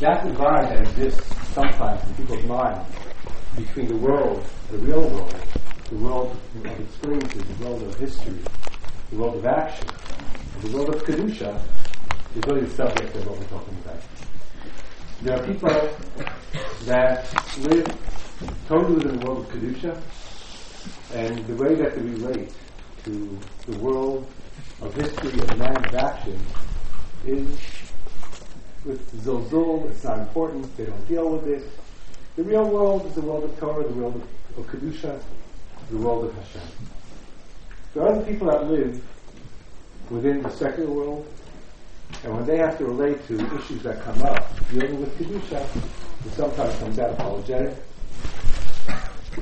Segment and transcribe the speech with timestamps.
[0.00, 2.88] that divide that exists sometimes in people's minds
[3.54, 5.34] between the world, the real world,
[5.90, 8.38] the world of experiences, the world of history,
[9.10, 9.86] the world of action,
[10.54, 11.62] and the world of Kedusha
[12.34, 14.02] is really the subject of what we're talking about.
[15.20, 15.68] There are people
[16.86, 17.86] that live
[18.68, 20.02] totally within the world of Kedusha,
[21.12, 22.50] and the way that they relate
[23.04, 24.26] to the world
[24.80, 26.40] of history, of man's action,
[27.26, 27.46] is
[28.84, 31.68] with Zilzul, it's not important, they don't deal with it.
[32.36, 35.20] The real world is the world of Torah, the world of, of Kedusha,
[35.90, 36.62] the world of Hashem.
[37.92, 39.02] There are other people that live
[40.10, 41.26] within the secular world,
[42.24, 45.64] and when they have to relate to issues that come up dealing with Kedusha,
[46.26, 47.76] it sometimes comes out apologetic,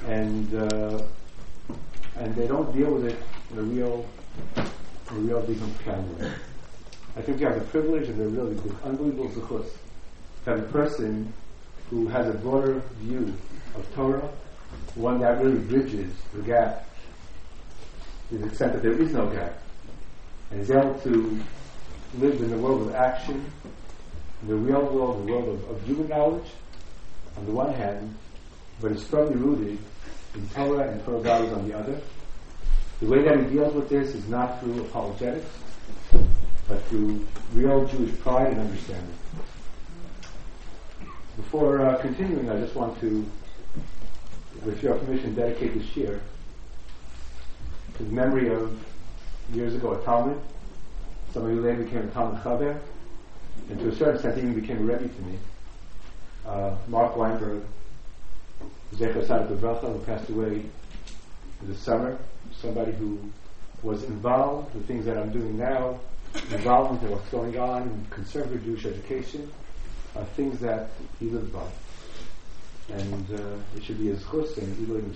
[0.06, 1.02] and uh,
[2.16, 4.04] and they don't deal with it in a real,
[4.56, 6.32] a real way.
[7.18, 9.66] I think you have the privilege and the really the unbelievable zuchus
[10.44, 11.32] to have a person
[11.90, 13.34] who has a broader view
[13.74, 14.30] of Torah,
[14.94, 16.88] one that really bridges the gap
[18.28, 19.58] to the extent that there is no gap,
[20.52, 21.40] and is able to
[22.18, 23.44] live in the world of action,
[24.42, 26.50] in the real world, the world of, of human knowledge,
[27.36, 28.14] on the one hand,
[28.80, 29.76] but is firmly rooted
[30.34, 32.00] in Torah and Torah values on the other.
[33.00, 35.48] The way that he deals with this is not through apologetics,
[36.68, 39.14] but through real Jewish pride and understanding.
[41.36, 43.24] Before uh, continuing, I just want to,
[44.64, 46.20] with your permission, dedicate this year
[47.96, 48.78] to the memory of
[49.52, 50.38] years ago a Talmud,
[51.32, 52.78] somebody who later became a Talmud Chaver,
[53.70, 55.38] and to a certain extent even became a Rebbe to me,
[56.46, 57.62] uh, Mark Weinberg,
[58.94, 60.62] Sadat Bracha, who passed away
[61.62, 62.18] this summer,
[62.52, 63.18] somebody who
[63.82, 65.98] was involved with things that I'm doing now,
[66.50, 69.50] involvement in what's going on in conservative Jewish education,
[70.16, 71.68] are things that he lives by.
[72.90, 75.14] And uh, it should be his chus and Ilu in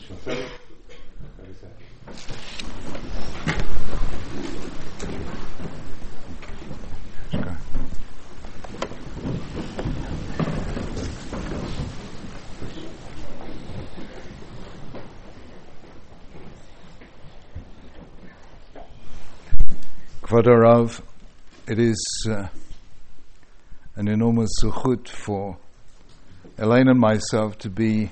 [20.32, 21.02] Kvod
[21.68, 22.48] it is uh,
[23.96, 25.58] an enormous zechut for
[26.56, 28.10] Elaine and myself to be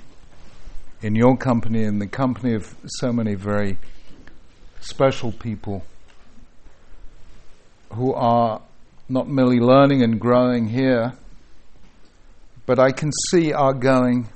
[1.01, 3.79] in your company, in the company of so many very
[4.81, 5.83] special people
[7.95, 8.61] who are
[9.09, 11.15] not merely learning and growing here,
[12.67, 14.29] but I can see are going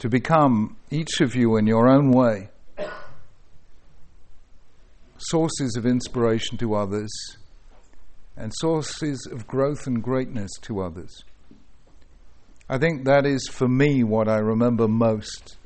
[0.00, 2.50] to become, each of you in your own way,
[5.18, 7.10] sources of inspiration to others
[8.36, 11.24] and sources of growth and greatness to others.
[12.68, 15.56] I think that is for me what I remember most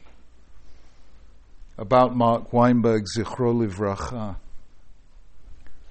[1.76, 4.36] about Mark Weinberg, Zichro Livracha,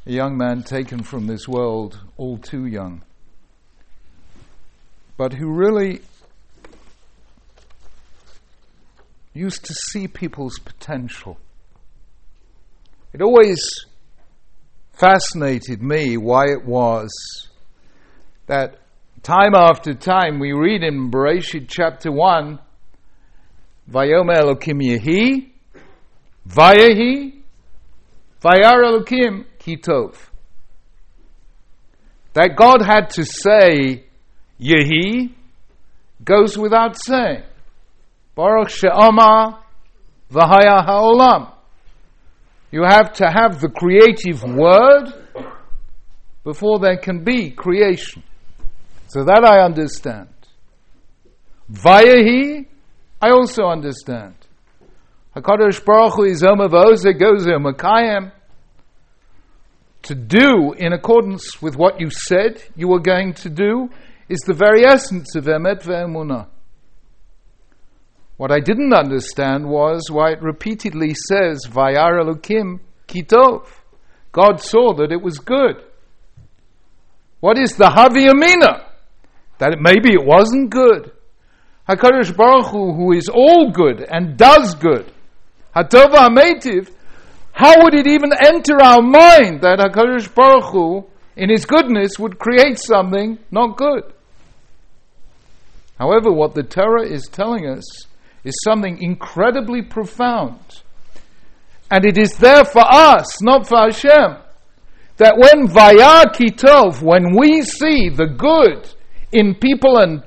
[0.06, 3.04] a young man taken from this world all too young,
[5.18, 6.02] but who really
[9.34, 11.38] used to see people's potential
[13.14, 13.60] it always
[14.94, 17.10] fascinated me why it was
[18.48, 18.80] that
[19.24, 22.60] time after time we read in Bereshit chapter 1
[23.90, 25.52] Vayom Elokim Yehi
[26.48, 27.34] Vayehi
[28.42, 30.16] Vayar Elokim Kitov
[32.34, 34.06] that God had to say
[34.60, 35.34] Yehi
[36.24, 37.44] goes without saying.
[38.36, 39.60] Baruch She'ama
[40.32, 41.52] Vahaya Ha'olam
[42.72, 45.14] you have to have the creative word
[46.44, 48.24] before there can be creation.
[49.08, 50.30] So that I understand.
[51.70, 52.66] Vayahi,
[53.22, 54.36] I also understand.
[55.36, 58.32] Hakadosh Baruch Hu is Makayim.
[60.04, 63.90] To do in accordance with what you said you were going to do
[64.28, 66.48] is the very essence of Emet ve'emunah.
[68.42, 73.68] What I didn't understand was why it repeatedly says, Vayar Elokim Kitov.
[74.32, 75.76] God saw that it was good.
[77.40, 78.88] What is the Havi Amina?
[79.60, 81.12] That maybe it wasn't good.
[81.88, 85.14] HaKadosh Baruch Hu, who is all good and does good,
[85.76, 86.90] Hatova Ametiv,
[87.52, 91.06] how would it even enter our mind that HaKadosh Baruch Hu,
[91.36, 94.02] in His goodness, would create something not good?
[96.00, 97.86] However, what the Torah is telling us
[98.44, 100.82] is something incredibly profound.
[101.90, 104.38] And it is there for us, not for Hashem.
[105.18, 108.90] That when Vayar Kitov, when we see the good
[109.32, 110.24] in people and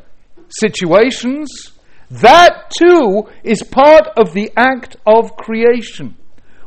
[0.49, 1.73] situations,
[2.11, 6.17] that too is part of the act of creation.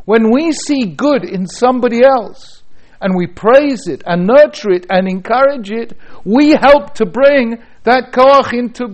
[0.06, 2.64] When we see good in somebody else
[3.00, 5.96] and we praise it and nurture it and encourage it,
[6.26, 8.88] we help to bring that koach into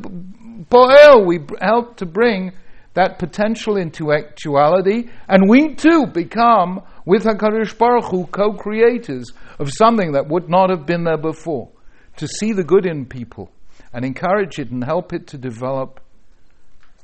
[0.70, 1.26] poel.
[1.26, 2.54] We help to bring
[2.94, 10.12] that potential into actuality, and we too become, with HaKadosh Baruch Hu, co-creators of something
[10.12, 11.70] that would not have been there before.
[12.18, 13.52] To see the good in people
[13.92, 16.00] and encourage it and help it to develop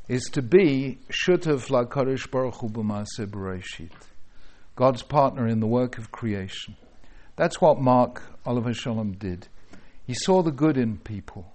[0.07, 3.89] is to be shutav LaKadosh Baruch Hu b'maaseh
[4.75, 6.75] God's partner in the work of creation.
[7.35, 9.47] That's what Mark alav hashalom did.
[10.05, 11.53] He saw the good in people,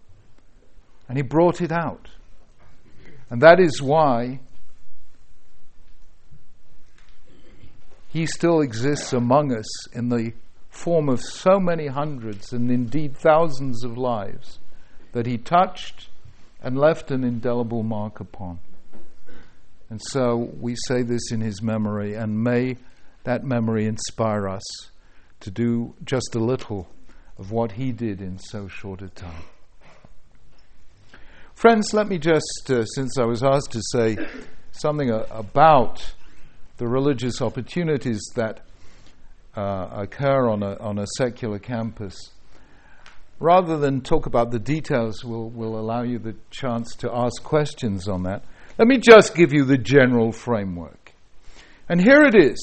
[1.09, 2.09] and he brought it out.
[3.31, 4.41] And that is why
[8.09, 10.33] he still exists among us in the
[10.71, 14.59] form of so many hundreds and indeed thousands of lives
[15.13, 16.09] that he touched
[16.63, 18.59] and left an indelible mark upon.
[19.91, 22.77] And so we say this in his memory, and may
[23.25, 24.63] that memory inspire us
[25.41, 26.89] to do just a little
[27.39, 29.45] of what he did in so short a time.
[31.55, 34.19] Friends, let me just, uh, since I was asked to say
[34.73, 36.15] something about
[36.77, 38.61] the religious opportunities that
[39.57, 42.17] uh, occur on a, on a secular campus,
[43.39, 48.09] rather than talk about the details, we'll, we'll allow you the chance to ask questions
[48.09, 48.43] on that.
[48.77, 51.13] Let me just give you the general framework.
[51.89, 52.59] And here it is.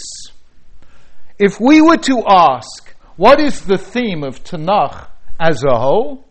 [1.40, 5.08] If we were to ask, what is the theme of Tanakh
[5.40, 6.28] as a whole?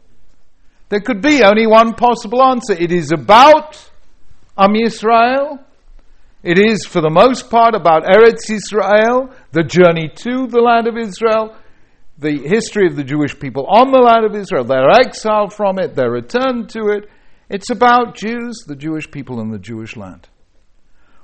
[0.91, 2.73] There could be only one possible answer.
[2.73, 3.79] It is about
[4.59, 5.65] Am Yisrael.
[6.43, 10.97] It is, for the most part, about Eretz Yisrael, the journey to the land of
[10.97, 11.55] Israel,
[12.19, 15.95] the history of the Jewish people on the land of Israel, their exile from it,
[15.95, 17.09] their return to it.
[17.49, 20.29] It's about Jews, the Jewish people, and the Jewish land.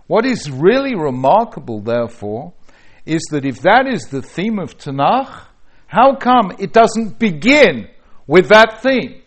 [0.06, 2.52] What is really remarkable, therefore,
[3.04, 5.46] is that if that is the theme of Tanakh,
[5.88, 7.88] how come it doesn't begin
[8.28, 9.22] with that theme?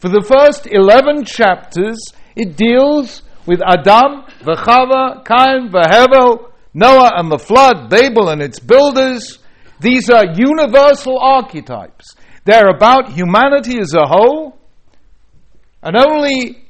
[0.00, 1.98] For the first 11 chapters,
[2.34, 9.40] it deals with Adam, Vechava, Cain, Vehevel, Noah and the flood, Babel and its builders.
[9.80, 12.14] These are universal archetypes.
[12.46, 14.56] They're about humanity as a whole.
[15.82, 16.64] And only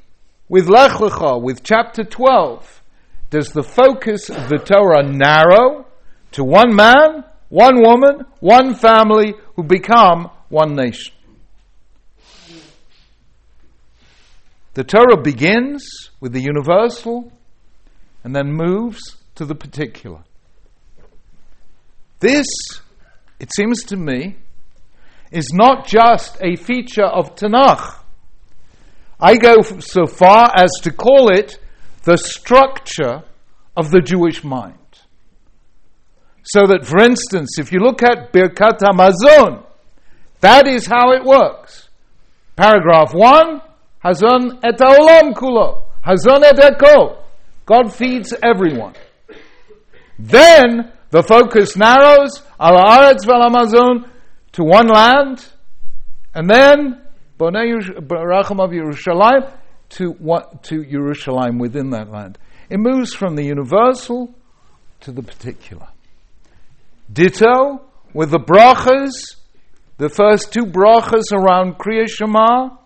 [0.49, 2.83] with Lech Lecha, with chapter 12,
[3.29, 5.85] does the focus of the Torah narrow
[6.33, 11.13] to one man, one woman, one family who become one nation.
[14.73, 17.31] The Torah begins with the universal
[18.23, 20.23] and then moves to the particular.
[22.19, 22.45] This,
[23.39, 24.37] it seems to me,
[25.31, 27.99] is not just a feature of Tanakh.
[29.19, 31.59] I go so far as to call it
[32.03, 33.23] the structure
[33.75, 34.77] of the Jewish mind.
[36.43, 39.63] So that, for instance, if you look at Birkat Hamazon,
[40.39, 41.89] that is how it works.
[42.55, 43.61] Paragraph 1
[44.03, 45.85] Hazon et haolam kulo.
[46.05, 47.17] Hazon et eko.
[47.65, 48.93] God feeds everyone.
[50.17, 54.11] Then the focus narrows al haaretz Amazon
[54.53, 55.45] to one land,
[56.33, 57.01] and then
[57.39, 59.51] of Yerushalayim
[59.89, 62.37] to what to Yerushalayim within that land.
[62.69, 64.33] It moves from the universal
[65.01, 65.87] to the particular.
[67.11, 67.81] Ditto
[68.13, 69.35] with the brachas,
[69.97, 72.77] the first two brachas around Kriya Shema,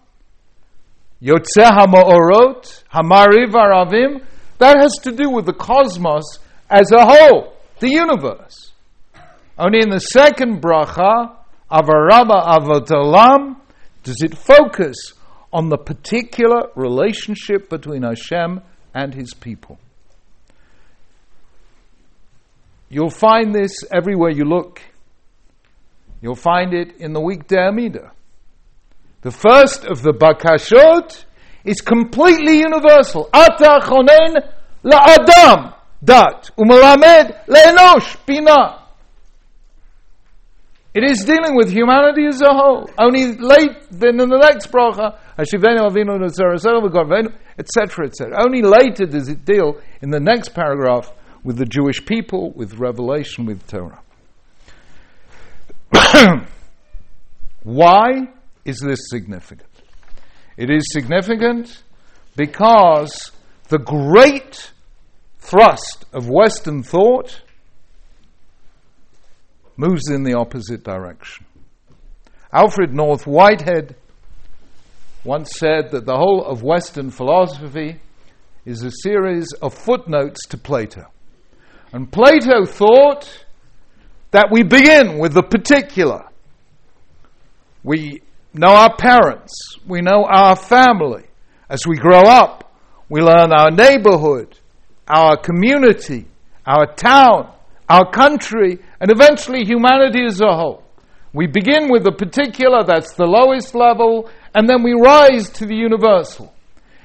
[1.21, 4.23] Yotze HaMa'orot, Hamariv Aravim,
[4.57, 8.71] that has to do with the cosmos as a whole, the universe.
[9.57, 11.35] Only in the second bracha,
[11.71, 13.57] Avaraba Avotolam,
[14.03, 15.13] does it focus
[15.55, 18.61] on the particular relationship between Hashem
[18.93, 19.79] and His people.
[22.89, 24.81] You'll find this everywhere you look.
[26.21, 28.11] You'll find it in the weekday Amidah.
[29.25, 31.25] The first of the bakashot
[31.63, 33.27] is completely universal.
[33.33, 34.35] Ata chonen
[34.83, 38.83] la'adam dat umelamed le'enosh bina.
[40.93, 42.87] It is dealing with humanity as a whole.
[42.99, 45.17] Only late, then in the next bracha,
[47.57, 48.37] etc., etc.
[48.45, 51.11] Only later does it deal in the next paragraph
[51.43, 54.03] with the Jewish people, with revelation, with Torah.
[57.63, 58.27] Why?
[58.65, 59.69] Is this significant?
[60.57, 61.83] It is significant
[62.35, 63.31] because
[63.69, 64.71] the great
[65.39, 67.41] thrust of Western thought
[69.77, 71.45] moves in the opposite direction.
[72.51, 73.95] Alfred North Whitehead
[75.23, 77.99] once said that the whole of Western philosophy
[78.65, 81.05] is a series of footnotes to Plato.
[81.91, 83.45] And Plato thought
[84.31, 86.25] that we begin with the particular.
[87.83, 88.21] We
[88.59, 91.23] know our parents, we know our family.
[91.69, 92.73] As we grow up,
[93.09, 94.57] we learn our neighborhood,
[95.07, 96.25] our community,
[96.65, 97.51] our town,
[97.89, 100.83] our country, and eventually humanity as a whole.
[101.33, 105.75] We begin with the particular, that's the lowest level, and then we rise to the
[105.75, 106.53] universal.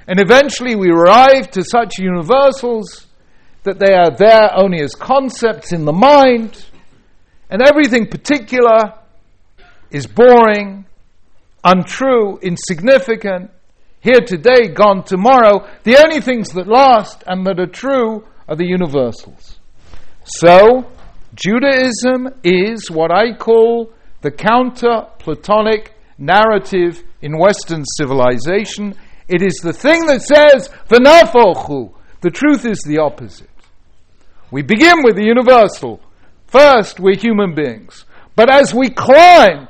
[0.07, 3.07] And eventually we arrive to such universals
[3.65, 6.65] that they are there only as concepts in the mind,
[7.51, 8.95] and everything particular
[9.91, 10.87] is boring,
[11.65, 13.51] untrue, insignificant,
[14.01, 15.69] here today, gone tomorrow.
[15.83, 19.59] The only things that last and that are true are the universals.
[20.25, 20.91] So,
[21.35, 28.95] Judaism is what I call the counter Platonic narrative in Western civilization.
[29.29, 30.71] It is the thing that says.
[30.89, 33.49] The truth is the opposite.
[34.51, 36.01] We begin with the universal.
[36.47, 38.05] First, we're human beings.
[38.35, 39.69] But as we climb,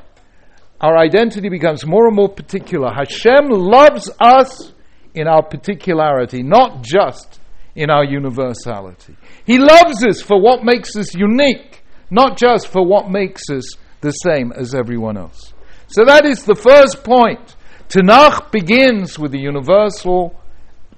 [0.80, 2.90] our identity becomes more and more particular.
[2.92, 4.72] Hashem loves us
[5.14, 7.40] in our particularity, not just
[7.74, 9.16] in our universality.
[9.44, 13.64] He loves us for what makes us unique, not just for what makes us
[14.00, 15.52] the same as everyone else.
[15.88, 17.56] So that is the first point.
[17.88, 20.40] Tanakh begins with the universal,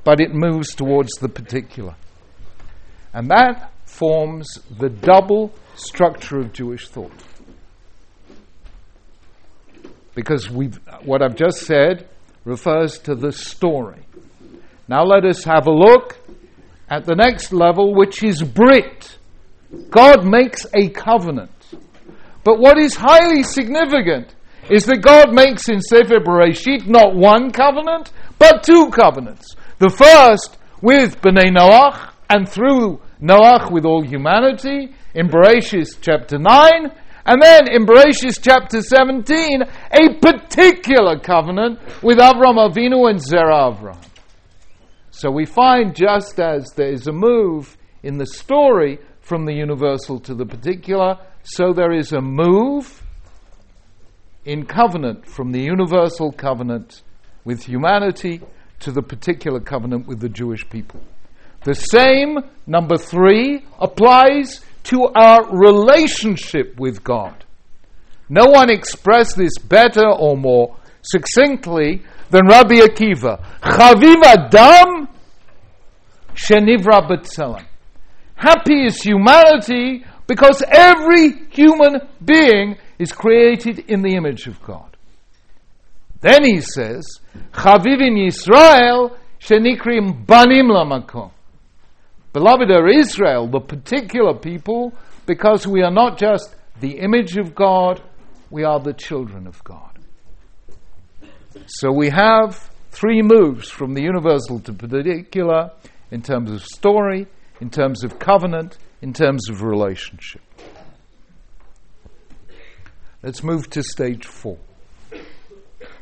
[0.04, 1.96] but it moves towards the particular.
[3.12, 7.12] And that forms the double structure of Jewish thought.
[10.14, 12.08] Because we've, what I've just said
[12.44, 14.02] refers to the story.
[14.88, 16.18] Now let us have a look
[16.88, 19.16] at the next level, which is Brit.
[19.90, 21.50] God makes a covenant.
[22.44, 24.34] But what is highly significant
[24.70, 29.56] is that God makes in Sefer Bereshit not one covenant, but two covenants.
[29.78, 36.92] The first with Bnei Noach, and through Noach with all humanity, in Bereshit chapter 9,
[37.24, 43.98] and then in Bereshit chapter 17, a particular covenant with Avram Avinu and Zerah Avram.
[45.10, 50.18] So we find just as there is a move in the story from the universal
[50.20, 53.02] to the particular, so there is a move
[54.44, 57.02] in covenant from the universal covenant
[57.44, 58.40] with humanity
[58.80, 61.00] to the particular covenant with the Jewish people.
[61.64, 67.44] The same, number three, applies to our relationship with God.
[68.28, 73.44] No one expressed this better or more succinctly than Rabbi Akiva.
[73.60, 75.08] Chaviv Adam
[76.34, 77.64] shenivra b'tzelem.
[78.34, 84.96] Happy is humanity because every human being is created in the image of God.
[86.20, 87.04] Then he says,
[87.52, 91.32] Chaviv in Yisrael shenikrim banim lamakom.
[92.32, 94.94] Beloved are Israel, the particular people,
[95.26, 98.02] because we are not just the image of God,
[98.50, 99.98] we are the children of God.
[101.66, 105.70] So we have three moves from the universal to particular
[106.10, 107.26] in terms of story,
[107.60, 110.42] in terms of covenant, in terms of relationship.
[113.22, 114.58] Let's move to stage four.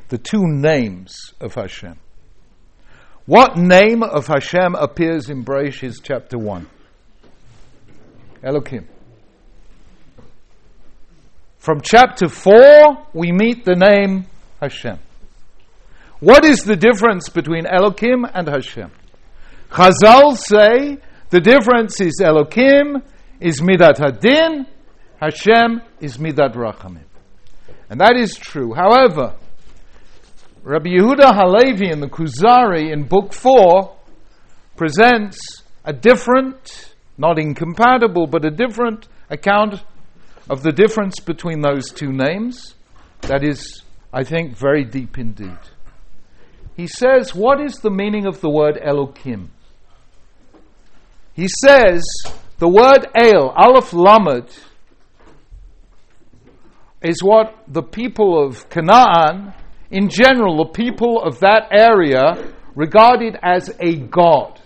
[0.09, 1.99] The two names of Hashem.
[3.31, 6.67] What name of Hashem appears in Bereshit chapter 1?
[8.43, 8.89] Elohim.
[11.59, 14.27] From chapter 4, we meet the name
[14.61, 14.99] Hashem.
[16.19, 18.91] What is the difference between Elohim and Hashem?
[19.71, 23.01] Chazal say the difference is Elohim
[23.39, 24.67] is Midat Hadin,
[25.21, 27.05] Hashem is Midat Rachamim.
[27.89, 28.75] And that is true.
[28.75, 29.37] However,
[30.63, 33.97] Rabbi Yehuda Halevi in the Kuzari in Book 4
[34.77, 39.83] presents a different, not incompatible, but a different account
[40.51, 42.75] of the difference between those two names.
[43.23, 45.59] That is, I think, very deep indeed.
[46.77, 49.49] He says, What is the meaning of the word Elokim?
[51.33, 52.05] He says,
[52.59, 54.51] the word El, Aleph Lamed,
[57.01, 59.55] is what the people of Canaan
[59.91, 64.61] in general, the people of that area regarded as a god.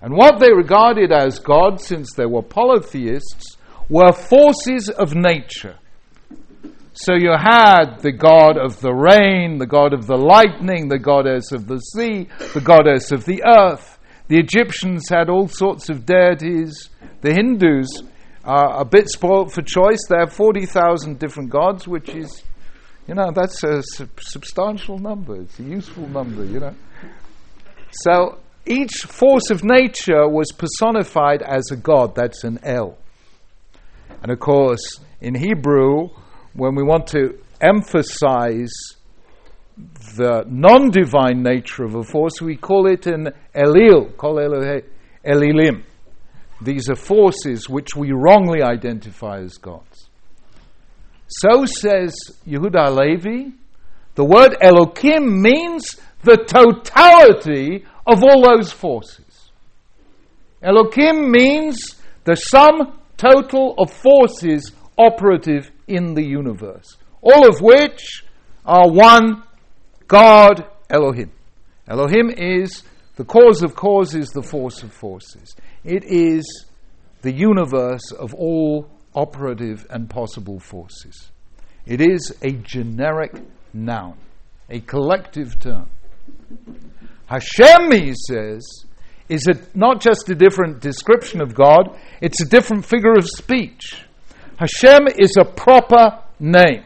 [0.00, 3.56] And what they regarded as God, since they were polytheists,
[3.90, 5.76] were forces of nature.
[6.92, 11.52] So you had the god of the rain, the god of the lightning, the goddess
[11.52, 13.98] of the sea, the goddess of the earth.
[14.28, 16.90] The Egyptians had all sorts of deities.
[17.20, 18.02] The Hindus
[18.48, 19.98] are a bit spoilt for choice.
[20.08, 22.42] They have 40,000 different gods, which is
[23.08, 25.40] You know, that's a sub- substantial number.
[25.40, 26.74] It's a useful number, you know.
[27.90, 32.14] So each force of nature was personified as a god.
[32.14, 32.98] That's an El.
[34.22, 36.08] And of course, in Hebrew,
[36.52, 38.74] when we want to emphasize
[40.16, 44.84] the non divine nature of a force, we call it an Elil, call Elohe,
[45.24, 45.82] Elilim.
[46.60, 50.08] These are forces which we wrongly identify as gods.
[51.28, 52.14] So says
[52.46, 53.52] Yehuda Halevi,
[54.14, 59.50] the word Elokim means the totality of all those forces.
[60.62, 68.24] Elokim means the sum total of forces operative in the universe, all of which
[68.64, 69.42] are one
[70.08, 71.30] God Elohim.
[71.86, 72.82] Elohim is
[73.16, 75.54] the cause of causes, the force of forces.
[75.84, 76.66] It is
[77.22, 81.30] the universe of all operative and possible forces.
[81.86, 83.32] It is a generic
[83.72, 84.16] noun,
[84.68, 85.88] a collective term.
[87.26, 88.66] Hashem, he says,
[89.28, 94.04] is a, not just a different description of God, it's a different figure of speech.
[94.56, 96.84] Hashem is a proper name.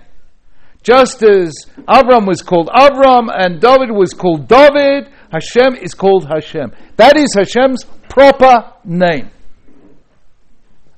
[0.83, 1.55] Just as
[1.89, 6.73] Avram was called Avram and David was called David, Hashem is called Hashem.
[6.97, 9.31] That is Hashem's proper name.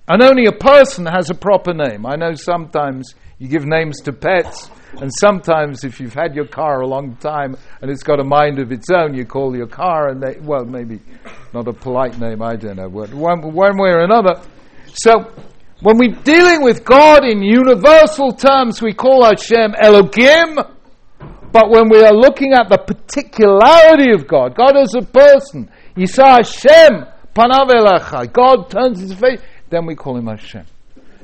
[0.09, 2.04] And only a person has a proper name.
[2.04, 6.80] I know sometimes you give names to pets and sometimes, if you've had your car
[6.80, 10.09] a long time and it's got a mind of its own, you call your car,
[10.09, 11.00] and they, well, maybe
[11.52, 14.40] not a polite name, I don't know, one, one way or another.
[14.94, 15.33] So,
[15.80, 20.59] when we're dealing with God in universal terms, we call Hashem Elohim.
[21.52, 26.39] But when we are looking at the particularity of God, God as a person, Yisa
[26.39, 30.67] Hashem, Panav God turns his face, then we call him Hashem.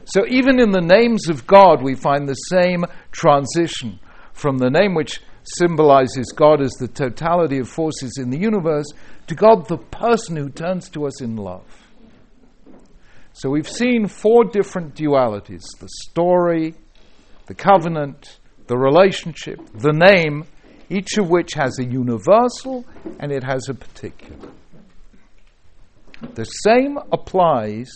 [0.05, 4.00] So even in the names of God, we find the same transition
[4.33, 8.87] from the name which symbolizes God as the totality of forces in the universe
[9.27, 11.64] to God, the person who turns to us in love.
[13.33, 16.75] So we've seen four different dualities the story,
[17.47, 20.44] the covenant, the relationship, the name,
[20.88, 22.85] each of which has a universal
[23.18, 24.51] and it has a particular.
[26.35, 27.90] The same applies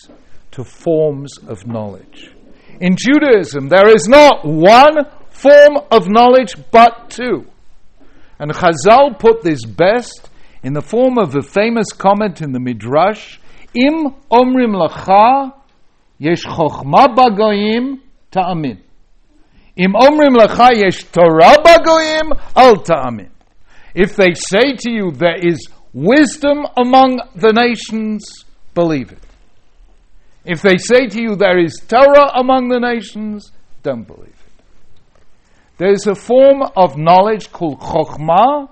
[0.53, 2.31] to forms of knowledge.
[2.81, 7.47] In Judaism, there is not one form of knowledge but two.
[8.39, 10.31] And Chazal put this best
[10.63, 13.39] in the form of a famous comment in the Midrash
[13.75, 15.53] Im omrim lacha
[16.19, 17.99] yesh chokhma bagoyim
[18.31, 18.79] ta'amin.
[19.77, 23.31] Im omrim lacha yesh Torah bagoyim al ta'amin.
[23.95, 29.19] If they say to you there is wisdom among the nations, believe it.
[30.45, 33.51] If they say to you there is Torah among the nations,
[33.83, 35.23] don't believe it.
[35.79, 38.69] There is a form of knowledge called Chokhmah,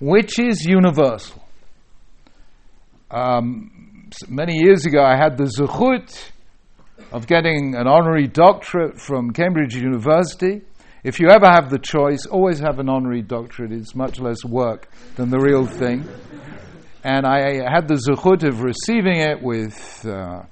[0.00, 1.42] which is universal.
[3.10, 6.30] Um, many years ago, I had the zechut
[7.12, 10.62] of getting an honorary doctorate from Cambridge University.
[11.06, 13.70] If you ever have the choice, always have an honorary doctorate.
[13.70, 16.04] It's much less work than the real thing.
[17.04, 20.04] And I had the zechut of receiving it with.
[20.04, 20.42] Uh,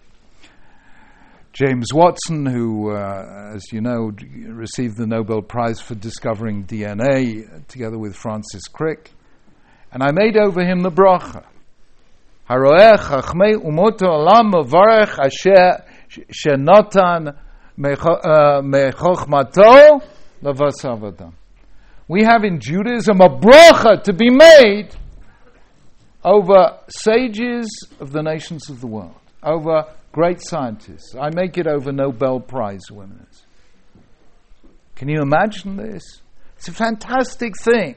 [1.52, 4.12] James Watson, who, uh, as you know,
[4.46, 9.10] received the Nobel Prize for discovering DNA together with Francis Crick.
[9.90, 11.46] And I made over him the bracha.
[12.48, 14.54] Haroech chachmei umoto olam
[15.18, 15.84] asher
[16.30, 20.00] shenotan uh, mechochmato
[20.44, 21.32] levasavadam.
[22.06, 24.90] We have in Judaism a bracha to be made
[26.22, 27.66] over sages
[27.98, 31.14] of the nations of the world, over great scientists.
[31.18, 33.44] I make it over Nobel Prize winners.
[34.96, 36.20] Can you imagine this?
[36.56, 37.96] It's a fantastic thing.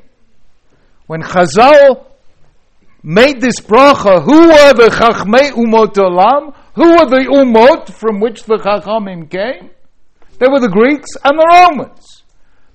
[1.06, 2.06] When Chazal
[3.04, 6.56] made this bracha, who were the Chachmei Umot Olam?
[6.76, 9.70] Who were the Umot from which the Chachamim came?
[10.40, 12.17] They were the Greeks and the Romans.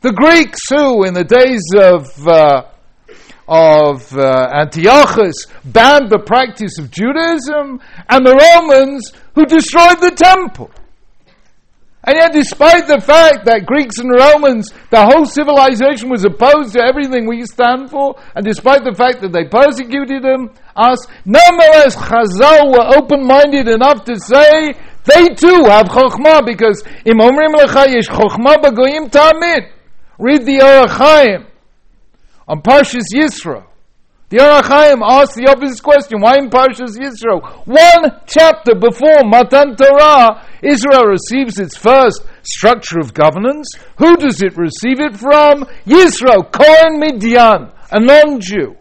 [0.02, 2.66] The Greeks who, in the days of uh,
[3.46, 10.70] of uh, Antiochus banned the practice of Judaism, and the Romans who destroyed the temple.
[12.04, 16.82] And yet, despite the fact that Greeks and Romans, the whole civilization was opposed to
[16.82, 22.74] everything we stand for, and despite the fact that they persecuted them, us, nonetheless, Chazal
[22.74, 28.58] were open-minded enough to say they too have chokhmah because im omrim lecha yesh chokhmah
[28.58, 29.81] b'goyim ta'amin.
[30.18, 31.46] Read the Orach
[32.48, 33.64] on Parshas Yisro.
[34.32, 37.66] The Ohr HaChaim asked the obvious question, why in Parshas Yisro?
[37.66, 43.68] One chapter before Matan Torah, Israel receives its first structure of governance.
[43.98, 45.64] Who does it receive it from?
[45.84, 48.76] Yisro, Kohen Midian, a non-Jew.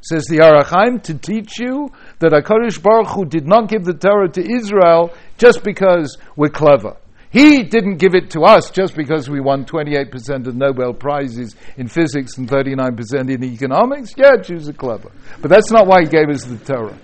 [0.00, 3.94] Says the Ohr HaChaim to teach you that HaKadosh Baruch Hu did not give the
[3.94, 6.96] Torah to Israel just because we're clever.
[7.30, 11.86] He didn't give it to us just because we won 28% of Nobel Prizes in
[11.86, 14.14] physics and 39% in economics.
[14.16, 15.12] Yeah, Jews are clever.
[15.40, 16.98] But that's not why he gave us the Torah.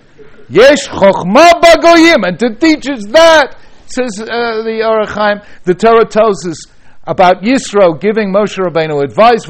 [0.49, 5.05] Yesh chokhmah bagoyim, and to teach us that, says uh, the Ohr
[5.63, 6.57] the Torah tells us
[7.05, 9.45] about Yisro giving Moshe Rabbeinu advice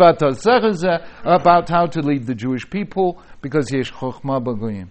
[1.26, 4.90] about how to lead the Jewish people because yesh chokhmah bagoyim.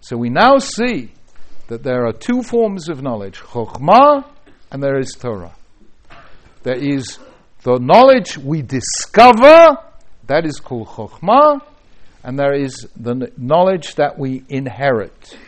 [0.00, 1.12] So we now see
[1.68, 4.33] that there are two forms of knowledge, chokhmah
[4.74, 5.54] and there is Torah.
[6.64, 7.20] There is
[7.62, 9.78] the knowledge we discover,
[10.26, 11.60] that is called Chokhmah,
[12.24, 15.38] and there is the knowledge that we inherit,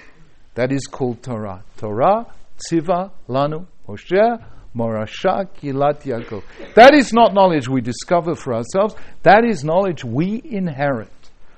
[0.54, 1.64] that is called Torah.
[1.76, 4.44] Torah, Tziva, Lanu, Moshe,
[4.76, 6.44] Morasha, Kilat Yaakov.
[6.76, 11.10] That is not knowledge we discover for ourselves, that is knowledge we inherit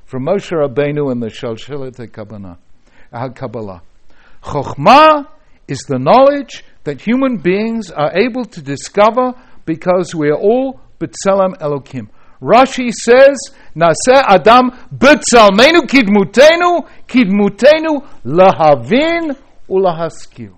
[0.06, 1.96] from Moshe Rabbeinu and the Shalshelet
[3.12, 3.82] HaKabbalah.
[4.42, 5.26] Chokhmah
[5.68, 9.34] is the knowledge that human beings are able to discover
[9.66, 12.08] because we are all B'Tselem Elokim.
[12.40, 13.36] Rashi says,
[13.76, 19.36] Naseh Adam B'Tzelmenu Kidmutenu Kidmutenu Lahavin
[19.68, 20.56] Ulahaskiu.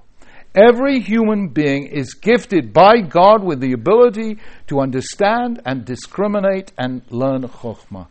[0.55, 7.03] Every human being is gifted by God with the ability to understand and discriminate and
[7.11, 8.09] learn Chokhmah.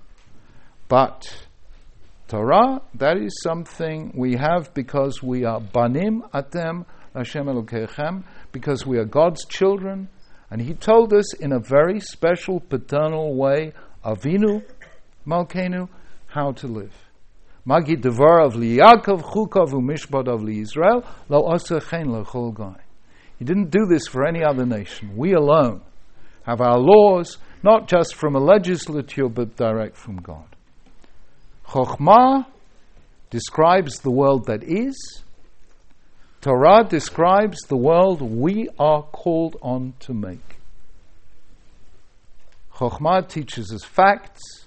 [0.88, 1.48] But
[2.30, 9.00] Torah, that is something we have because we are Banim Atem Hashem Elokeichem, because we
[9.00, 10.10] are God's children,
[10.52, 13.74] and He told us in a very special paternal way,
[14.06, 14.64] Avinu
[15.26, 15.90] Malkenu,
[16.28, 16.94] how to live.
[17.66, 22.80] Magi devar of liyakov chukav umishpat of Israel lo chen lechol guy.
[23.40, 25.18] He didn't do this for any other nation.
[25.18, 25.82] We alone
[26.44, 30.56] have our laws, not just from a legislature, but direct from God.
[31.70, 32.48] Chokhmah
[33.30, 35.24] describes the world that is,
[36.42, 40.58] Torah describes the world we are called on to make.
[42.74, 44.66] Chokhmah teaches us facts,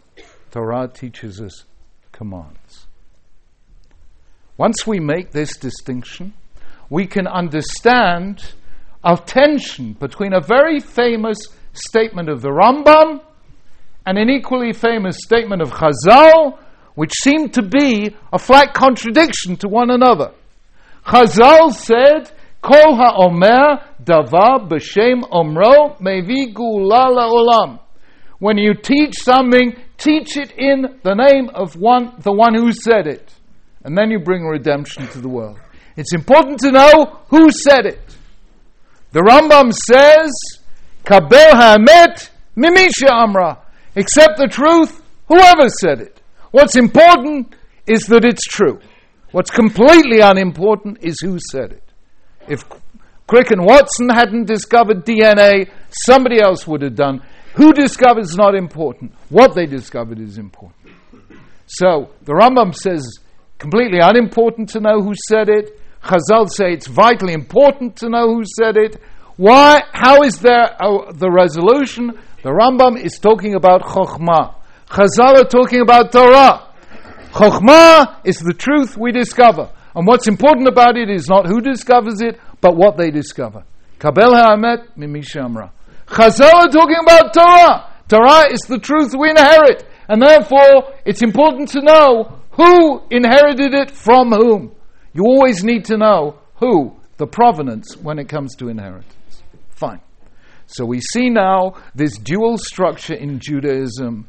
[0.50, 1.64] Torah teaches us
[2.12, 2.86] commands.
[4.56, 6.34] Once we make this distinction,
[6.88, 8.52] we can understand
[9.02, 11.38] a tension between a very famous
[11.72, 13.22] statement of the Rambam
[14.04, 16.58] and an equally famous statement of Chazal,
[16.94, 20.32] which seem to be a flat contradiction to one another.
[21.06, 27.80] Chazal said, Kol ha'omer davar b'shem omro mevi gula olam.
[28.38, 33.06] When you teach something, teach it in the name of one, the one who said
[33.06, 33.32] it.
[33.84, 35.58] And then you bring redemption to the world.
[35.96, 38.00] It's important to know who said it.
[39.10, 40.30] The Rambam says,
[41.04, 43.58] Kabel ha'emet mimisha amra.
[43.96, 46.21] Accept the truth, whoever said it.
[46.52, 47.54] What's important
[47.86, 48.78] is that it's true.
[49.32, 51.82] What's completely unimportant is who said it.
[52.46, 52.64] If
[53.26, 57.22] Crick and Watson hadn't discovered DNA, somebody else would have done.
[57.54, 59.14] Who discovered is not important.
[59.30, 60.92] What they discovered is important.
[61.66, 63.18] So the Rambam says
[63.58, 65.80] completely unimportant to know who said it.
[66.02, 69.00] Chazal say it's vitally important to know who said it.
[69.36, 69.82] Why?
[69.92, 72.18] How is there oh, the resolution?
[72.42, 74.56] The Rambam is talking about Chokhmah.
[74.92, 76.68] Chazal are talking about Torah.
[77.32, 79.70] Chokhmah is the truth we discover.
[79.96, 83.64] And what's important about it is not who discovers it, but what they discover.
[83.98, 85.70] Kabel ha'amet mimishamra.
[86.08, 87.90] Chazal are talking about Torah.
[88.06, 89.82] Torah is the truth we inherit.
[90.08, 94.74] And therefore, it's important to know who inherited it from whom.
[95.14, 99.42] You always need to know who, the provenance, when it comes to inheritance.
[99.70, 100.02] Fine.
[100.66, 104.28] So we see now this dual structure in Judaism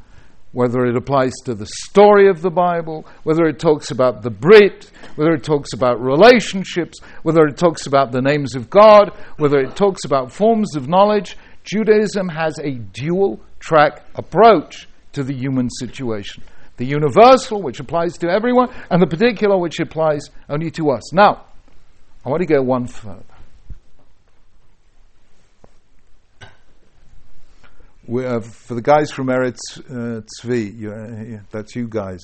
[0.54, 4.92] whether it applies to the story of the Bible, whether it talks about the Brit,
[5.16, 9.76] whether it talks about relationships, whether it talks about the names of God, whether it
[9.76, 16.44] talks about forms of knowledge, Judaism has a dual track approach to the human situation.
[16.78, 21.13] The universal, which applies to everyone, and the particular, which applies only to us.
[21.13, 21.46] Now,
[22.26, 23.24] I want to go one further.
[28.12, 32.20] Uh, for the guys from Eretz uh, Tzvi, you, uh, that's you guys,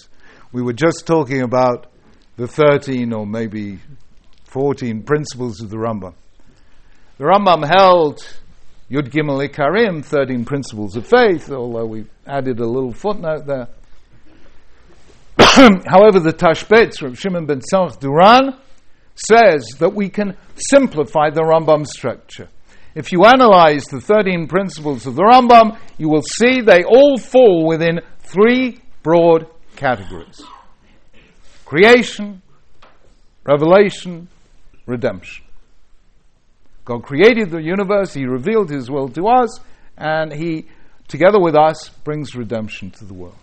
[0.52, 1.88] we were just talking about
[2.36, 3.80] the 13 or maybe
[4.44, 6.15] 14 principles of the Rambam.
[7.18, 8.18] The Rambam held
[8.92, 13.70] Yud Gimel Ikarim, 13 principles of faith, although we added a little footnote there.
[15.38, 18.54] However, the Tashbetz from Shimon ben Tzemach Duran
[19.15, 22.50] says that we can simplify the Rambam structure.
[22.95, 27.67] If you analyze the 13 principles of the Rambam, you will see they all fall
[27.67, 30.41] within three broad categories
[31.65, 32.41] creation,
[33.45, 34.28] revelation,
[34.88, 35.45] redemption.
[36.84, 39.60] God created the universe, He revealed His will to us,
[39.95, 40.65] and He,
[41.08, 43.36] together with us, brings redemption to the world.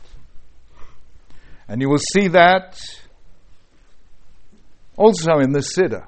[1.69, 2.77] And you will see that
[4.97, 6.07] also in the Siddur.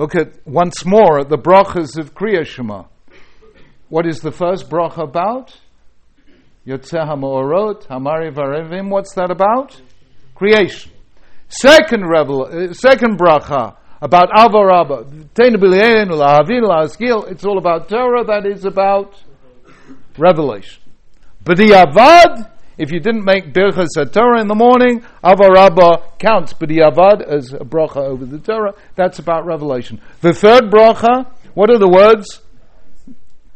[0.00, 2.84] Look at once more at the brachas of Kriya Shema.
[3.90, 5.54] What is the first bracha about?
[6.66, 8.88] Yotzeh HaMorot, Hamari Varevim.
[8.88, 9.78] What's that about?
[10.34, 10.92] Creation.
[11.50, 15.28] Second, revel, uh, second bracha about Avarabba.
[17.30, 19.22] It's all about Torah, that is about
[20.16, 20.82] revelation.
[21.44, 26.54] But the Avad, if you didn't make Birchas Torah in the morning, Avarabba counts.
[26.54, 30.00] But the Avad as a bracha over the Torah, that's about revelation.
[30.22, 32.40] The third bracha, what are the words?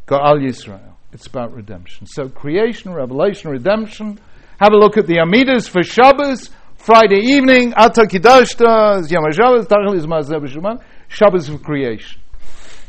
[0.06, 0.92] Ga'al Yisrael.
[1.12, 2.06] It's about redemption.
[2.06, 4.20] So creation, revelation, redemption.
[4.60, 6.50] Have a look at the Amidas for Shabbos.
[6.76, 12.20] Friday evening, Ata Kidashta, Yom HaShabbos, Tachlis B'Shuman, Shabbos of creation.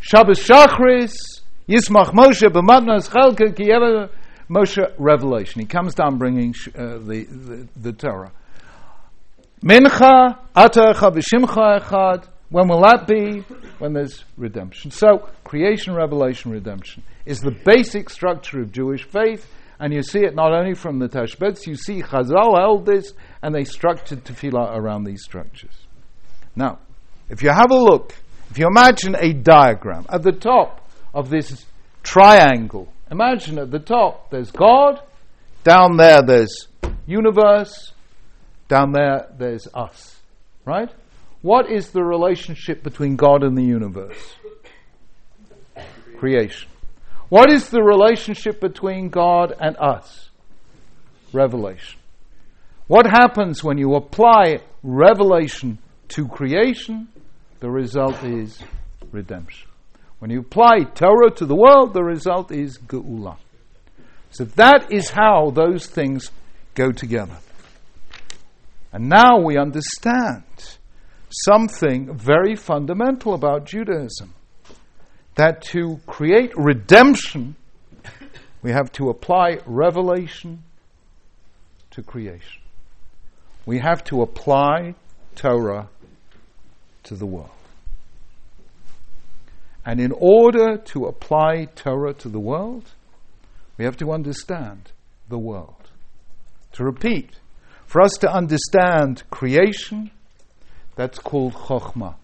[0.02, 1.16] Shabbos Shachris,
[1.70, 4.10] Yismach Moshe, B'matnas Chalke, Kiyeva,
[4.50, 5.62] Moshe, revelation.
[5.62, 8.32] He comes down bringing uh, the, the, the Torah.
[9.64, 13.40] Mincha, Ata Echad, V'Shimcha Echad, when will that be?
[13.80, 14.92] When there's redemption.
[14.92, 20.36] So, creation, revelation, redemption is the basic structure of Jewish faith, and you see it
[20.36, 25.06] not only from the Tashbetz, you see Chazal held this, and they structured tefillah around
[25.06, 25.76] these structures.
[26.56, 26.80] Now,
[27.30, 28.14] if you have a look,
[28.52, 31.66] if you imagine a diagram, at the top of this
[32.04, 35.02] triangle, imagine at the top there's God,
[35.64, 36.68] down there there's
[37.06, 37.94] universe,
[38.68, 40.20] down there there's us.
[40.66, 40.90] Right?
[41.42, 44.36] What is the relationship between God and the universe?
[46.18, 46.70] Creation.
[47.30, 50.30] What is the relationship between God and us?
[51.34, 52.00] Revelation.
[52.88, 57.08] What happens when you apply revelation to creation?
[57.60, 58.60] The result is
[59.12, 59.65] redemption.
[60.20, 63.38] When you apply Torah to the world, the result is Geula.
[64.32, 66.32] So that is how those things
[66.74, 67.38] go together.
[68.92, 70.44] And now we understand
[71.30, 74.34] something very fundamental about Judaism
[75.36, 77.56] that to create redemption,
[78.62, 80.64] we have to apply revelation
[81.92, 82.62] to creation.
[83.66, 84.96] We have to apply
[85.36, 85.90] Torah
[87.04, 87.50] to the world.
[89.86, 92.92] And in order to apply Torah to the world,
[93.78, 94.92] we have to understand
[95.30, 95.90] the world.
[96.74, 97.30] To repeat,
[97.86, 100.12] for us to understand creation,
[100.96, 102.16] that's called Chokhmah.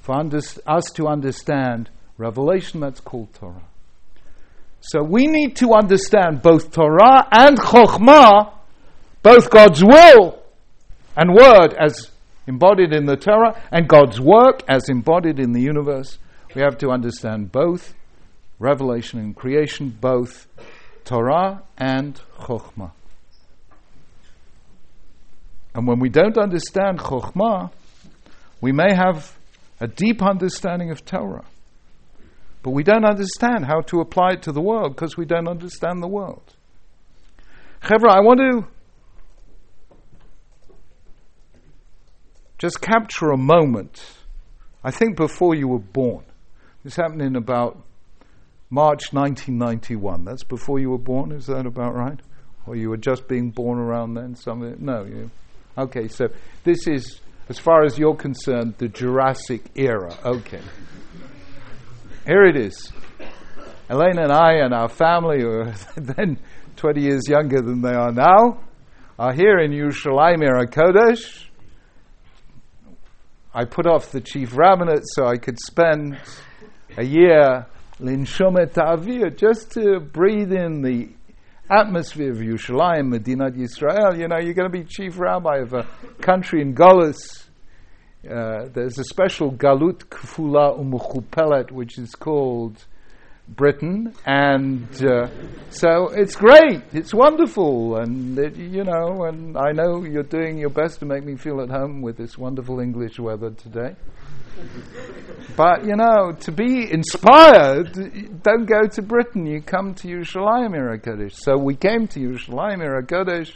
[0.00, 3.64] For us to understand Revelation, that's called Torah.
[4.80, 8.52] So we need to understand both Torah and Chokhmah,
[9.22, 10.42] both God's will
[11.16, 12.10] and word as
[12.46, 16.18] embodied in the Torah, and God's work as embodied in the universe.
[16.54, 17.94] We have to understand both
[18.58, 20.46] revelation and creation, both
[21.04, 22.92] Torah and Chokhmah.
[25.74, 27.70] And when we don't understand Chokhmah,
[28.60, 29.36] we may have
[29.80, 31.44] a deep understanding of Torah.
[32.62, 36.02] But we don't understand how to apply it to the world because we don't understand
[36.02, 36.54] the world.
[37.82, 38.68] Chevra, I want to
[42.58, 44.00] just capture a moment.
[44.84, 46.24] I think before you were born.
[46.84, 47.80] This happened in about
[48.68, 50.24] March 1991.
[50.24, 52.18] That's before you were born, is that about right?
[52.66, 54.34] Or you were just being born around then?
[54.34, 54.76] Something?
[54.80, 55.30] No, you.
[55.78, 56.28] Okay, so
[56.64, 60.16] this is, as far as you're concerned, the Jurassic era.
[60.24, 60.60] Okay.
[62.26, 62.92] Here it is.
[63.88, 66.38] Elaine and I and our family, who are then
[66.76, 68.60] 20 years younger than they are now,
[69.18, 70.40] are here in Yerushalayim
[70.72, 71.46] Kodesh.
[73.54, 76.18] I put off the chief rabbinate so I could spend
[76.96, 77.66] a year
[78.00, 81.08] linshomet ta'avir, just to breathe in the
[81.70, 84.18] atmosphere of Yerushalayim, Medinat Yisrael.
[84.18, 85.86] You know, you're going to be chief rabbi of a
[86.20, 87.42] country in Golis
[88.28, 92.84] uh, there's a special galut kfula umuchupelet, which is called
[93.48, 95.28] Britain, and uh,
[95.70, 100.70] so it's great, it's wonderful, and it, you know, and I know you're doing your
[100.70, 103.96] best to make me feel at home with this wonderful English weather today.
[105.56, 109.46] But you know, to be inspired, don't go to Britain.
[109.46, 111.34] You come to Yerushalayim Kodesh.
[111.34, 113.52] So we came to Yerushalayim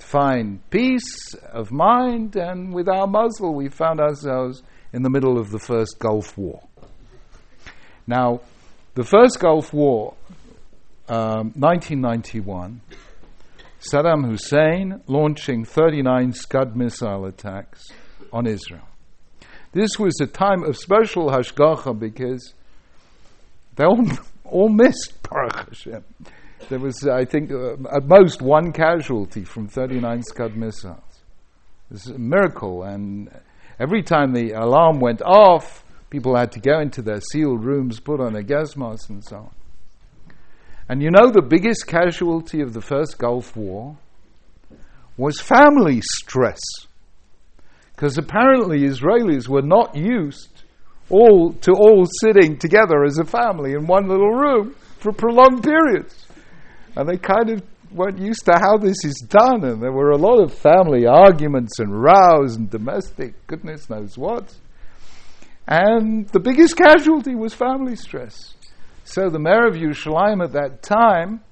[0.00, 5.38] to find peace of mind, and with our muzzle, we found ourselves in the middle
[5.38, 6.62] of the first Gulf War.
[8.06, 8.40] Now,
[8.94, 10.14] the first Gulf War,
[11.08, 12.80] um, 1991,
[13.80, 17.88] Saddam Hussein launching 39 Scud missile attacks
[18.32, 18.89] on Israel.
[19.72, 22.54] This was a time of special hashgacha because
[23.76, 24.04] they all,
[24.44, 26.04] all missed Baruch Hashem.
[26.68, 30.98] There was, I think, uh, at most one casualty from 39 Scud missiles.
[31.90, 33.30] This is a miracle, and
[33.80, 38.20] every time the alarm went off, people had to go into their sealed rooms, put
[38.20, 39.50] on a gas mask, and so on.
[40.88, 43.96] And you know the biggest casualty of the first Gulf War
[45.16, 46.58] was family stress.
[48.00, 50.62] Because apparently Israelis were not used
[51.10, 56.26] all to all sitting together as a family in one little room for prolonged periods.
[56.96, 60.16] And they kind of weren't used to how this is done, and there were a
[60.16, 64.50] lot of family arguments and rows and domestic goodness knows what.
[65.68, 68.54] And the biggest casualty was family stress.
[69.04, 71.42] So the mayor of Yerushalayim at that time,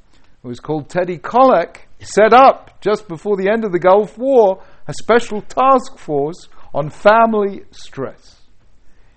[0.43, 4.63] who was called Teddy Kollek, set up just before the end of the Gulf War
[4.89, 8.41] a special task force on family stress.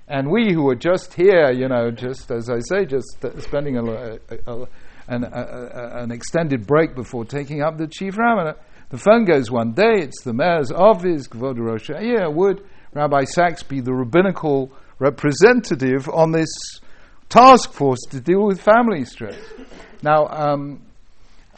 [0.07, 3.77] And we who are just here, you know, just as I say, just uh, spending
[3.77, 4.67] a, a, a,
[5.07, 8.57] an, an, extended break before taking up the chief rabbinate,
[8.89, 11.89] the phone goes one day, it's the mayor's office, Kvod Rosh
[12.35, 12.61] would
[12.93, 16.49] Rabbi Sacks be the rabbinical representative on this
[17.29, 19.39] task force to deal with family stress.
[20.03, 20.81] Now, um,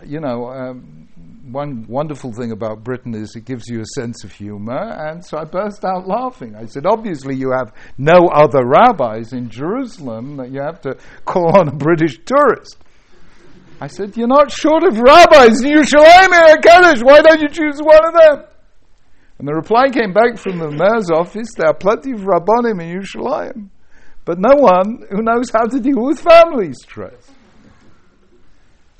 [0.05, 1.07] you know, um,
[1.43, 5.37] one wonderful thing about Britain is it gives you a sense of humor, and so
[5.37, 6.55] I burst out laughing.
[6.55, 11.59] I said, obviously, you have no other rabbis in Jerusalem that you have to call
[11.59, 12.77] on a British tourist.
[13.81, 17.01] I said, You're not short of rabbis in Yerushalayim Kaddish.
[17.03, 18.45] Why don't you choose one of them?
[19.39, 23.01] And the reply came back from the mayor's office there are plenty of rabbanim in
[23.01, 23.69] Yerushalayim
[24.25, 27.31] but no one who knows how to deal with family stress.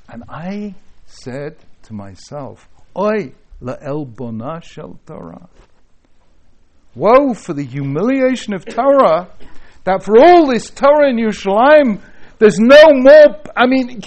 [0.08, 0.74] And I
[1.06, 5.48] said to myself, Oi, la'el bona shel Torah.
[6.94, 9.28] Woe for the humiliation of Torah,
[9.84, 12.00] that for all this Torah in Yerushalayim,
[12.38, 14.00] there's no more, I mean,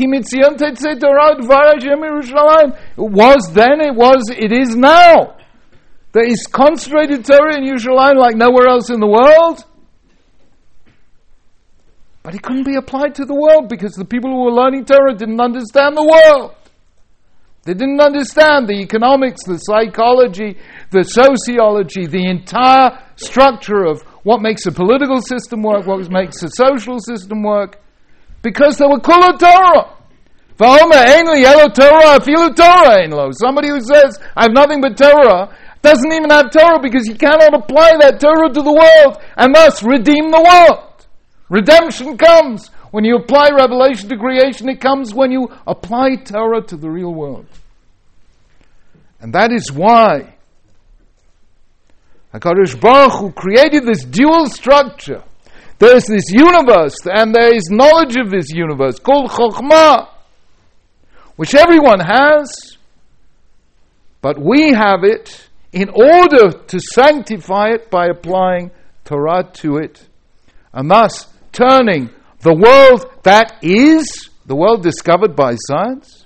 [2.12, 2.78] Yerushalayim.
[2.98, 5.38] It was then, it was, it is now.
[6.12, 9.64] There is concentrated Torah in Yerushalayim like nowhere else in the world.
[12.24, 15.16] But it couldn't be applied to the world because the people who were learning Torah
[15.16, 16.57] didn't understand the world.
[17.68, 20.56] They didn't understand the economics, the psychology,
[20.90, 26.50] the sociology, the entire structure of what makes a political system work, what makes a
[26.50, 27.82] social system work,
[28.42, 29.96] because they were kula Torah.
[33.36, 37.54] Somebody who says, I have nothing but Torah, doesn't even have Torah because he cannot
[37.54, 41.06] apply that Torah to the world and thus redeem the world.
[41.50, 46.78] Redemption comes when you apply revelation to creation, it comes when you apply Torah to
[46.78, 47.46] the real world.
[49.20, 50.36] And that is why
[52.34, 55.24] HaKadosh Baruch Hu created this dual structure.
[55.80, 60.10] There is this universe, and there is knowledge of this universe called Chokhmah,
[61.36, 62.78] which everyone has,
[64.22, 68.72] but we have it in order to sanctify it by applying
[69.06, 70.08] Torah to it.
[70.74, 72.10] And thus, turning
[72.42, 76.26] the world that is, the world discovered by science,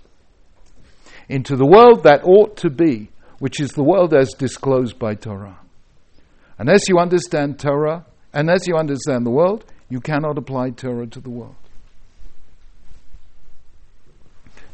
[1.30, 5.60] into the world that ought to be, which is the world as disclosed by Torah.
[6.58, 11.30] Unless you understand Torah, unless you understand the world, you cannot apply Torah to the
[11.30, 11.56] world.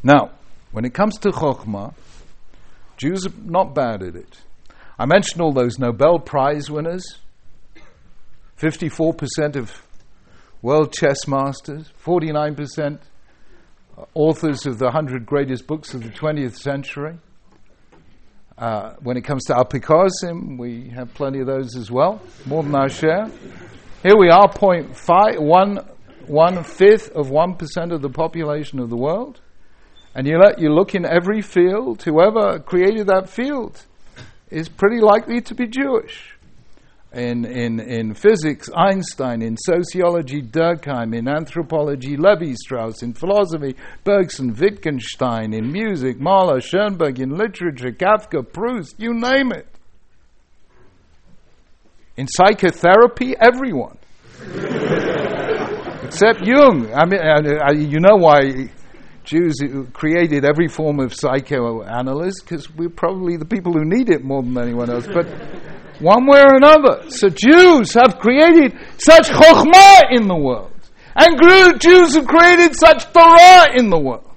[0.04, 0.32] Now,
[0.72, 1.94] when it comes to Chokhmah,
[2.98, 4.42] Jews are not bad at it.
[5.00, 7.20] I mentioned all those Nobel Prize winners.
[8.60, 9.87] 54% of
[10.62, 13.00] world chess masters, 49%
[14.14, 17.18] authors of the 100 greatest books of the 20th century.
[18.58, 22.74] Uh, when it comes to apikosim, we have plenty of those as well, more than
[22.74, 23.30] our share.
[24.02, 25.78] Here we are, point five, one,
[26.26, 29.42] one fifth of 1% of the population of the world.
[30.16, 33.86] And you, let, you look in every field, whoever created that field
[34.50, 36.37] is pretty likely to be Jewish
[37.18, 44.54] in, in, in physics, Einstein, in sociology, Durkheim, in anthropology, Levi Strauss, in philosophy, Bergson,
[44.54, 49.68] Wittgenstein, in music, Mahler, Schoenberg, in literature, Kafka, Proust, you name it.
[52.18, 53.98] In psychotherapy, everyone.
[56.04, 56.94] Except Jung.
[56.94, 58.70] I mean, uh, you know why
[59.24, 59.56] Jews
[59.92, 64.58] created every form of psychoanalysis because we're probably the people who need it more than
[64.58, 65.06] anyone else.
[65.06, 65.28] But
[66.00, 67.10] one way or another.
[67.10, 70.72] So Jews have created such chokhmah in the world.
[71.16, 74.30] And Jews have created such Torah in the world.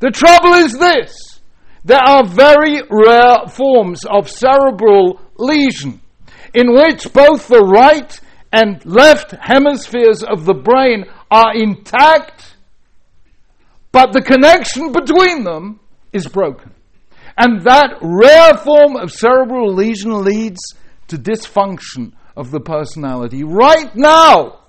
[0.00, 1.40] The trouble is this.
[1.84, 6.00] There are very rare forms of cerebral lesion
[6.54, 8.20] in which both the right
[8.52, 12.56] and left hemispheres of the brain are intact,
[13.92, 15.80] but the connection between them
[16.12, 16.72] is broken.
[17.36, 20.60] And that rare form of cerebral lesion leads
[21.08, 23.44] to dysfunction of the personality.
[23.44, 24.60] Right now,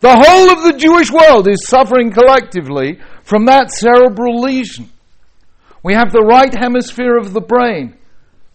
[0.00, 4.90] the whole of the Jewish world is suffering collectively from that cerebral lesion.
[5.82, 7.96] We have the right hemisphere of the brain,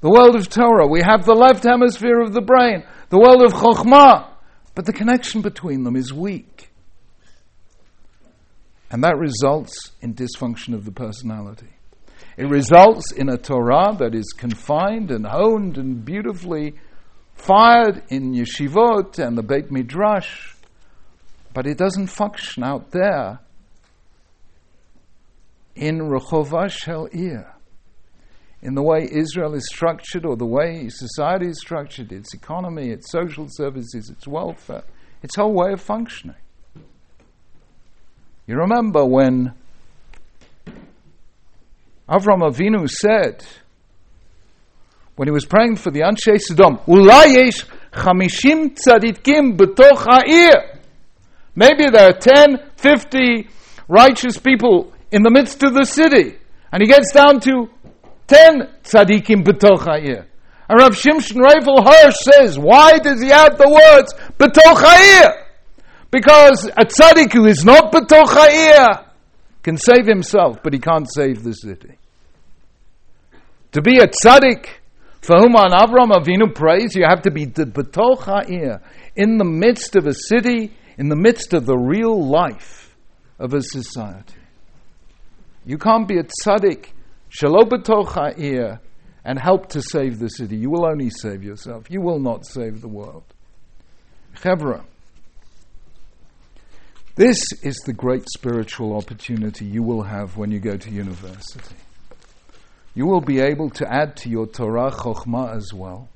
[0.01, 0.87] the world of Torah.
[0.87, 4.27] We have the left hemisphere of the brain, the world of Chokhmah.
[4.75, 6.71] But the connection between them is weak.
[8.91, 11.69] And that results in dysfunction of the personality.
[12.37, 16.75] It results in a Torah that is confined and honed and beautifully
[17.39, 20.53] fired in yeshivot and the Beit Midrash,
[21.53, 23.39] but it doesn't function out there
[25.75, 27.07] in Rechova Shel
[28.61, 33.09] in the way Israel is structured or the way society is structured, its economy, its
[33.09, 34.83] social services, its welfare,
[35.23, 36.35] its whole way of functioning.
[38.45, 39.53] You remember when
[42.09, 43.45] Avram Avinu said,
[45.19, 50.79] when he was praying for the Anshe Sodom, Ulayesh chamishim tzadikim b'toch ha'ir.
[51.55, 53.49] Maybe there are 10, 50
[53.89, 56.37] righteous people in the midst of the city.
[56.71, 57.67] And he gets down to
[58.27, 60.25] 10 tzadikim b'toch ha'ir.
[60.69, 65.47] And Rav Shimshon Raphael Hirsch says, why does he add the words b'toch ha'ir?
[66.11, 69.05] Because a tzaddik who is not b'toch ha'ir
[69.63, 71.97] can save himself, but he can't save the city.
[73.73, 74.78] To be a tzaddik
[75.21, 78.81] for whom on Avram Avinu prays, you have to be betoch
[79.15, 82.95] in the midst of a city, in the midst of the real life
[83.37, 84.35] of a society.
[85.65, 86.87] You can't be a tzaddik,
[87.29, 88.79] shalo betoch
[89.25, 90.55] and help to save the city.
[90.55, 91.91] You will only save yourself.
[91.91, 93.25] You will not save the world.
[94.37, 94.83] Chevra.
[97.15, 101.75] This is the great spiritual opportunity you will have when you go to university
[102.99, 106.09] you will be able to add to your Torah Chokhmah as well.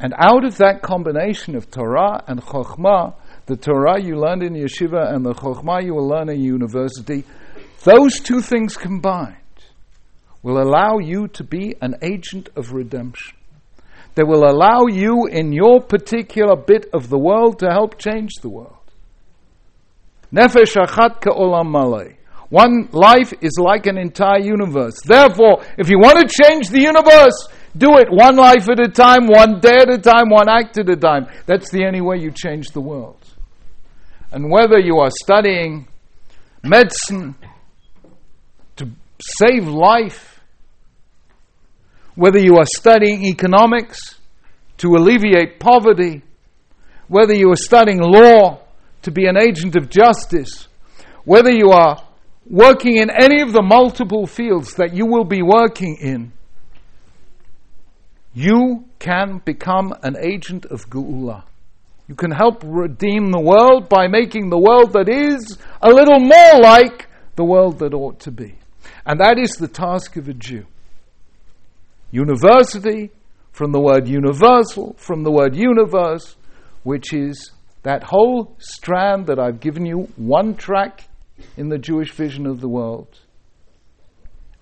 [0.00, 3.14] And out of that combination of Torah and Chokhmah,
[3.46, 7.22] the Torah you learned in yeshiva and the Chokhmah you will learn in university,
[7.84, 9.36] those two things combined
[10.42, 13.36] will allow you to be an agent of redemption.
[14.16, 18.48] They will allow you in your particular bit of the world to help change the
[18.48, 18.74] world.
[20.34, 22.16] Nefesh achat ke'olam malay.
[22.50, 25.00] One life is like an entire universe.
[25.04, 29.28] Therefore, if you want to change the universe, do it one life at a time,
[29.28, 31.28] one day at a time, one act at a time.
[31.46, 33.24] That's the only way you change the world.
[34.32, 35.86] And whether you are studying
[36.64, 37.36] medicine
[38.76, 38.90] to
[39.38, 40.40] save life,
[42.16, 44.18] whether you are studying economics
[44.78, 46.22] to alleviate poverty,
[47.06, 48.60] whether you are studying law
[49.02, 50.66] to be an agent of justice,
[51.24, 52.02] whether you are
[52.50, 56.32] working in any of the multiple fields that you will be working in,
[58.34, 61.44] you can become an agent of Geula.
[62.08, 66.60] You can help redeem the world by making the world that is a little more
[66.60, 68.56] like the world that ought to be.
[69.06, 70.66] And that is the task of a Jew.
[72.10, 73.10] University,
[73.52, 76.34] from the word universal, from the word universe,
[76.82, 77.52] which is
[77.84, 81.06] that whole strand that I've given you, one track
[81.56, 83.20] in the Jewish vision of the world.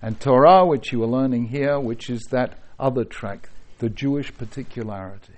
[0.01, 3.49] And Torah, which you are learning here, which is that other track,
[3.79, 5.33] the Jewish particularity.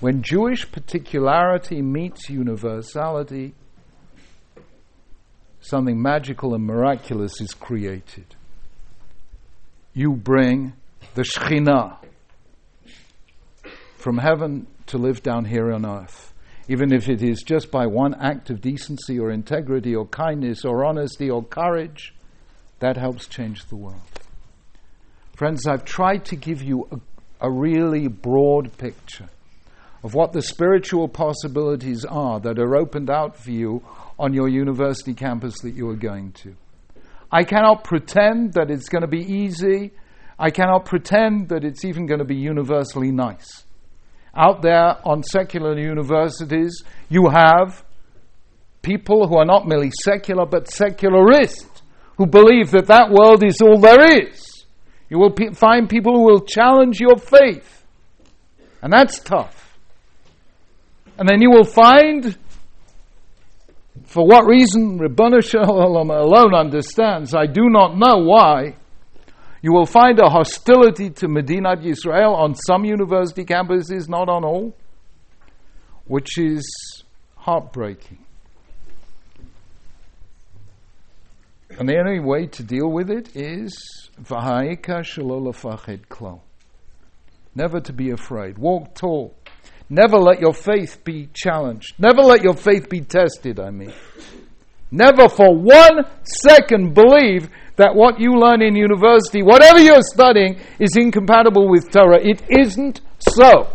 [0.00, 3.54] When Jewish particularity meets universality,
[5.60, 8.34] something magical and miraculous is created.
[9.94, 10.72] You bring
[11.14, 11.98] the Shekhinah
[13.96, 16.31] from heaven to live down here on earth
[16.68, 20.84] even if it is just by one act of decency or integrity or kindness or
[20.84, 22.14] honesty or courage,
[22.78, 24.00] that helps change the world.
[25.34, 29.28] Friends, I've tried to give you a, a really broad picture
[30.04, 33.82] of what the spiritual possibilities are that are opened out for you
[34.18, 36.54] on your university campus that you are going to.
[37.30, 39.92] I cannot pretend that it's going to be easy.
[40.38, 43.64] I cannot pretend that it's even going to be universally nice
[44.34, 47.84] out there on secular universities, you have
[48.82, 51.82] people who are not merely secular but secularist,
[52.16, 54.66] who believe that that world is all there is.
[55.08, 57.84] You will pe- find people who will challenge your faith,
[58.80, 59.78] and that's tough.
[61.18, 62.36] And then you will find
[64.06, 68.76] For what reason, Ribono Shel Olam alone understands, I do not know why,
[69.62, 74.74] you will find a hostility to Medinat Yisrael on some university campuses, not on all,
[76.06, 76.64] which is
[77.36, 78.18] heartbreaking.
[81.78, 83.72] And the only way to deal with it is
[84.20, 86.40] V'ha'ika shalolafached klo.
[87.54, 88.58] Never to be afraid.
[88.58, 89.34] Walk tall.
[89.88, 91.94] Never let your faith be challenged.
[91.98, 93.92] Never let your faith be tested, I mean.
[94.90, 100.90] Never for one second believe that what you learn in university, whatever you're studying, is
[100.96, 102.20] incompatible with Torah.
[102.20, 103.68] It isn't so.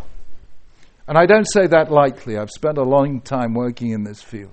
[1.08, 2.38] And I don't say that lightly.
[2.38, 4.52] I've spent a long time working in this field.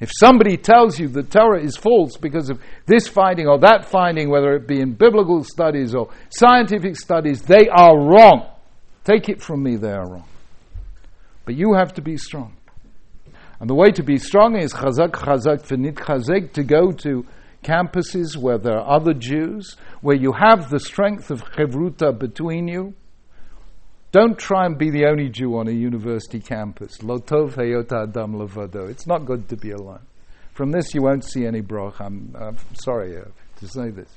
[0.00, 4.30] If somebody tells you the Torah is false because of this finding or that finding,
[4.30, 8.50] whether it be in biblical studies or scientific studies, they are wrong.
[9.04, 10.28] Take it from me, they are wrong.
[11.44, 12.54] But you have to be strong.
[13.60, 17.26] And the way to be strong is chazak, chazak, finit chazek, to go to
[17.62, 22.94] campuses where there are other Jews, where you have the strength of chevruta between you.
[24.12, 26.98] Don't try and be the only Jew on a university campus.
[26.98, 28.90] Lotov heyota adam levado.
[28.90, 30.00] It's not good to be alone.
[30.52, 32.00] From this, you won't see any brach.
[32.00, 33.24] I'm, I'm sorry uh,
[33.60, 34.08] to say this.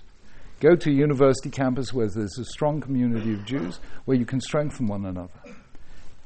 [0.60, 4.42] Go to a university campus where there's a strong community of Jews, where you can
[4.42, 5.30] strengthen one another.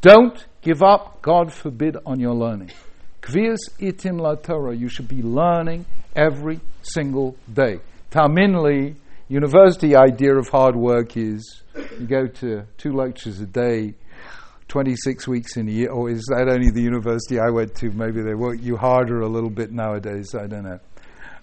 [0.02, 2.72] Don't give up, God forbid, on your learning.
[3.22, 4.76] Kvias itim la Torah.
[4.76, 5.86] You should be learning
[6.18, 7.80] every single day.
[8.10, 8.96] Ta'amin li,
[9.30, 11.62] university idea of hard work is
[12.00, 13.94] you go to two lectures a day,
[14.68, 17.92] 26 weeks in a year, or is that only the university I went to?
[17.92, 20.80] Maybe they work you harder a little bit nowadays, I don't know.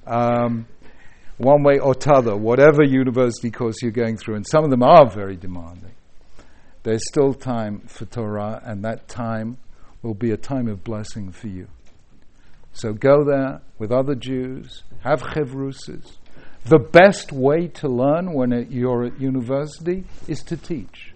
[0.07, 0.67] Um,
[1.39, 5.09] one way or t'other, whatever university course you're going through, and some of them are
[5.09, 5.95] very demanding,
[6.83, 9.57] there's still time for Torah, and that time
[10.03, 11.69] will be a time of blessing for you.
[12.75, 16.17] So go there with other Jews, have chevrusas.
[16.67, 21.15] The best way to learn when you're at university is to teach.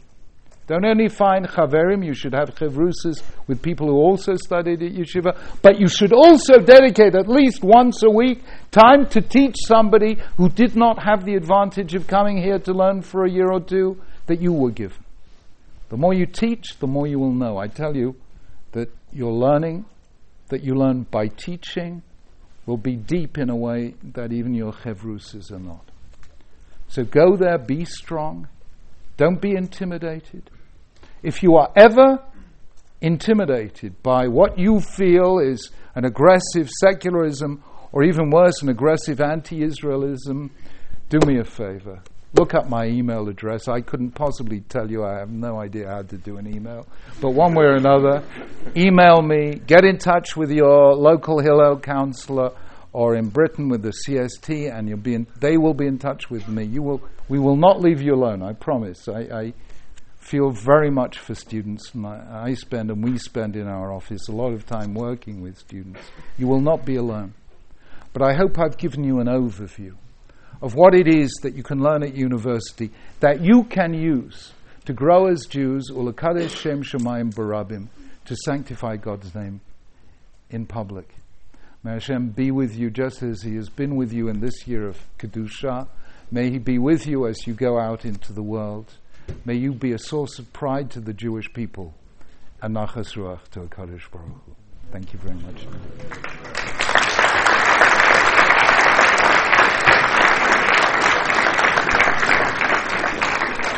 [0.69, 5.37] Don't only find chaverim, you should have chevrusas with people who also studied at yeshiva,
[5.63, 10.51] but you should also dedicate at least once a week time to teach somebody who
[10.51, 14.01] did not have the advantage of coming here to learn for a year or two
[14.27, 15.03] that you were given.
[15.89, 17.57] The more you teach, the more you will know.
[17.57, 18.15] I tell you
[18.73, 19.87] that your learning,
[20.49, 22.03] that you learn by teaching,
[22.67, 25.91] will be deep in a way that even your chevrusas are not.
[26.89, 28.49] So go there, be strong,
[29.17, 30.51] don't be intimidated.
[31.23, 32.23] If you are ever
[33.01, 39.61] intimidated by what you feel is an aggressive secularism, or even worse, an aggressive anti
[39.61, 40.51] Israelism,
[41.09, 42.03] do me a favor.
[42.35, 43.69] Look up my email address.
[43.69, 46.87] I couldn't possibly tell you, I have no idea how to do an email.
[47.23, 48.23] But one way or another,
[48.77, 52.53] email me, get in touch with your local Hillel counselor
[52.93, 56.29] or in Britain with the CST, and you'll be in, they will be in touch
[56.29, 56.65] with me.
[56.65, 57.01] You will,
[57.31, 59.09] we will not leave you alone, I promise.
[59.09, 59.55] I, I
[60.19, 64.29] feel very much for students, and I, I spend and we spend in our office
[64.29, 66.01] a lot of time working with students.
[66.37, 67.33] You will not be alone.
[68.13, 69.95] But I hope I've given you an overview
[70.61, 72.91] of what it is that you can learn at university
[73.21, 74.53] that you can use
[74.89, 77.89] to grow as Jews, ulakadesh shem shemayim barabim,
[78.25, 79.61] to sanctify God's name
[80.49, 81.15] in public.
[81.85, 84.89] May Hashem be with you just as He has been with you in this year
[84.89, 85.89] of Kedusha.
[86.31, 88.95] May He be with you as you go out into the world.
[89.45, 91.93] May you be a source of pride to the Jewish people
[92.63, 94.41] and nachas ruach to HaKadosh Baruch.
[94.91, 95.67] Thank you very much.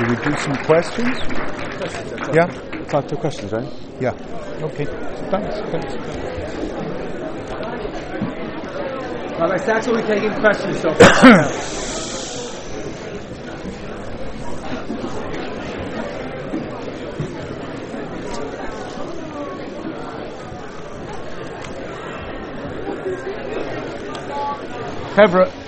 [0.00, 1.18] Do we do some questions?
[2.34, 2.46] Yeah?
[2.88, 3.68] Time for questions, right?
[4.00, 4.12] Yeah.
[4.62, 4.86] Okay.
[5.28, 5.60] Thanks.
[5.70, 5.94] Thanks.
[9.38, 11.50] Rabbi Sacks will be taking questions so far.
[25.14, 25.59] Chevra.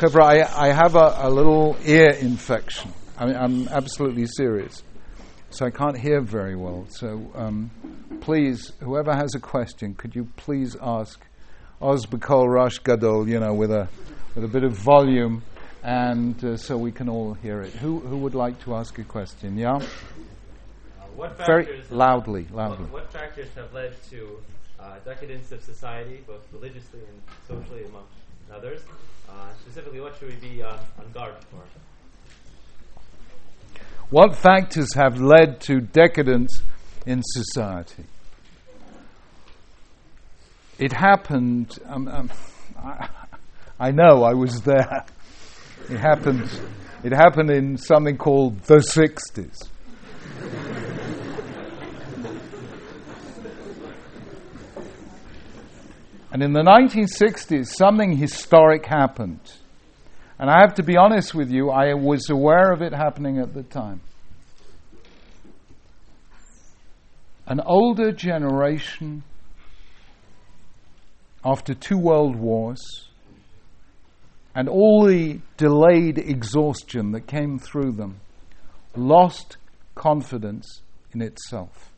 [0.00, 2.90] Chevra, I, I have a, a little ear infection.
[3.18, 4.82] I mean, I'm absolutely serious.
[5.50, 6.86] So I can't hear very well.
[6.88, 7.70] So um,
[8.22, 11.20] please, whoever has a question, could you please ask
[11.82, 13.88] Oz Bakol Rosh Gadol, you know, with a,
[14.34, 15.42] with a bit of volume,
[15.82, 17.74] and uh, so we can all hear it.
[17.74, 19.58] Who, who would like to ask a question?
[19.58, 19.74] Yeah?
[19.74, 19.80] Uh,
[21.14, 22.86] what Very factors loudly, What, loudly.
[22.86, 24.38] what factors have led to
[24.78, 28.14] uh, decadence of society, both religiously and socially, amongst
[28.50, 28.80] others?
[29.30, 31.62] Uh, specifically, what should we be on, on guard for?
[34.10, 36.62] What factors have led to decadence
[37.06, 38.04] in society.
[40.78, 42.30] It happened, um, um,
[42.78, 43.08] I,
[43.78, 45.04] I know I was there.
[45.90, 46.48] It happened,
[47.02, 49.68] it happened in something called the 60s.
[56.32, 59.40] And in the 1960s, something historic happened.
[60.38, 63.52] And I have to be honest with you, I was aware of it happening at
[63.52, 64.00] the time.
[67.46, 69.24] An older generation,
[71.44, 72.80] after two world wars,
[74.54, 78.20] and all the delayed exhaustion that came through them,
[78.94, 79.56] lost
[79.96, 81.90] confidence in itself.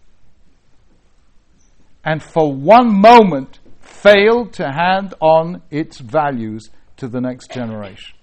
[2.05, 3.59] And for one moment,
[4.03, 8.17] failed to hand on its values to the next generation.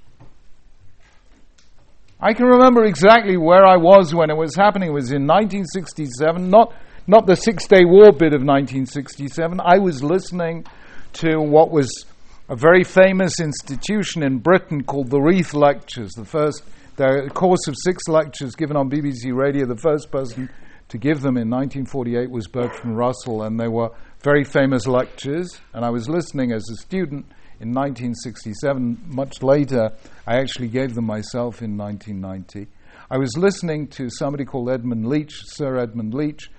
[2.21, 4.89] I can remember exactly where I was when it was happening.
[4.89, 6.73] It was in 1967, not,
[7.07, 9.61] not the Six Day War bit of 1967.
[9.63, 10.65] I was listening
[11.13, 12.05] to what was
[12.49, 16.63] a very famous institution in Britain called the Reith Lectures, the first
[16.97, 19.65] the course of six lectures given on BBC Radio.
[19.65, 20.49] The first person
[20.89, 23.91] to give them in 1948 was Bertrand Russell, and they were
[24.21, 27.25] very famous lectures, and I was listening as a student
[27.61, 29.05] in 1967.
[29.07, 29.93] Much later,
[30.27, 32.67] I actually gave them myself in 1990.
[33.09, 36.51] I was listening to somebody called Edmund Leach, Sir Edmund Leach,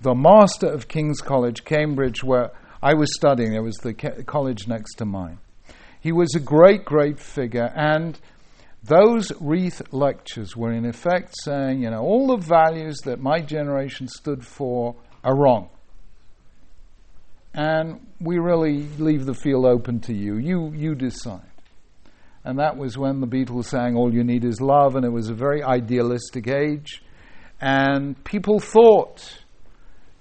[0.00, 3.54] the master of King's College, Cambridge, where I was studying.
[3.54, 5.38] It was the ca- college next to mine.
[6.00, 8.16] He was a great, great figure, and
[8.84, 14.06] those Reith lectures were in effect saying, you know, all the values that my generation
[14.06, 14.94] stood for
[15.24, 15.68] are wrong
[17.54, 20.36] and we really leave the field open to you.
[20.36, 21.42] You, you decide.
[22.44, 25.28] And that was when the Beatles sang All You Need Is Love, and it was
[25.28, 27.02] a very idealistic age.
[27.60, 29.42] And people thought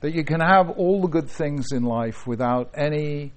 [0.02, 3.32] that you can have all the good things in life without any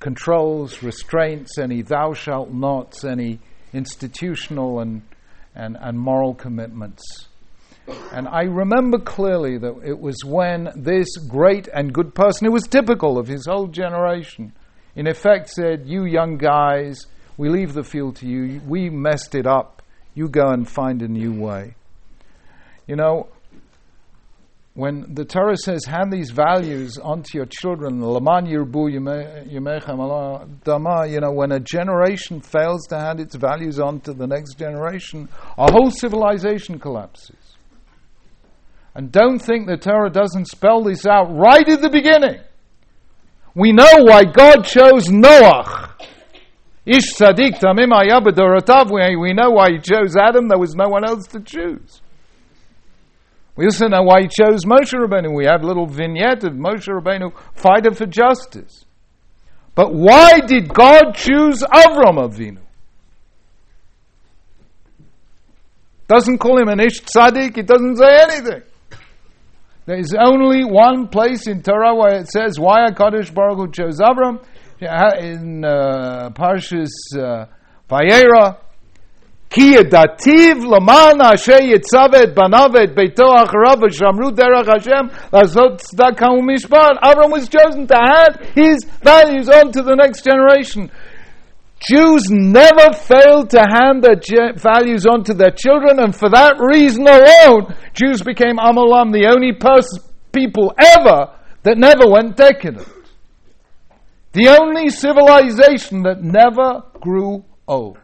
[0.00, 3.38] controls, restraints, any thou shalt nots, any
[3.72, 5.02] institutional and,
[5.54, 7.28] and, and moral commitments.
[8.12, 12.64] And I remember clearly that it was when this great and good person, who was
[12.64, 14.52] typical of his whole generation,
[14.94, 17.06] in effect said, You young guys,
[17.36, 18.60] we leave the field to you.
[18.66, 19.82] We messed it up.
[20.14, 21.74] You go and find a new way.
[22.86, 23.28] You know,
[24.74, 28.90] when the Torah says, hand these values onto your children, Yirbu
[30.64, 34.54] Dama, you know, when a generation fails to hand its values on to the next
[34.54, 35.28] generation,
[35.58, 37.39] a whole civilization collapses.
[39.00, 42.38] And don't think the Torah doesn't spell this out right at the beginning.
[43.54, 45.92] We know why God chose Noach.
[46.84, 47.88] Ish Tzaddik Tamim
[49.18, 50.48] We know why he chose Adam.
[50.48, 52.02] There was no one else to choose.
[53.56, 55.34] We also know why he chose Moshe Rabbeinu.
[55.34, 58.84] We have a little vignette of Moshe Rabbeinu fighting for justice.
[59.74, 62.60] But why did God choose Avram Avinu?
[66.06, 67.56] Doesn't call him an Ish Tzaddik.
[67.56, 68.62] It doesn't say anything.
[69.90, 73.98] There is only one place in Torah where it says why HaKadosh Baruch Hu chose
[73.98, 74.40] Avram
[74.80, 77.46] in uh, Parshas uh,
[79.50, 87.00] Ki yadativ laman asher yitzavet banavet beito acharav shamru derech Hashem lazot tzedakah umishpat.
[87.02, 90.88] Avram was chosen to add his values on to the next generation.
[91.88, 97.06] Jews never failed to hand their values on to their children, and for that reason
[97.06, 99.98] alone, Jews became Am Olam, the only pers-
[100.30, 102.86] people ever that never went decadent.
[104.32, 107.98] The only civilization that never grew old.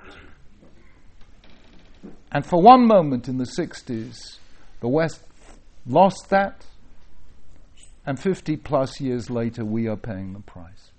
[2.33, 4.39] And for one moment in the 60s,
[4.81, 5.21] the West
[5.87, 6.65] lost that,
[8.07, 10.91] and 50 plus years later, we are paying the price.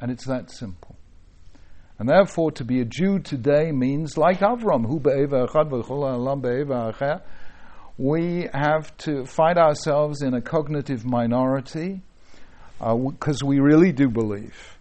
[0.00, 0.93] And it's that simple.
[1.98, 4.88] And therefore, to be a Jew today means like Avram,
[7.96, 12.02] we have to find ourselves in a cognitive minority
[12.78, 14.78] because uh, we really do believe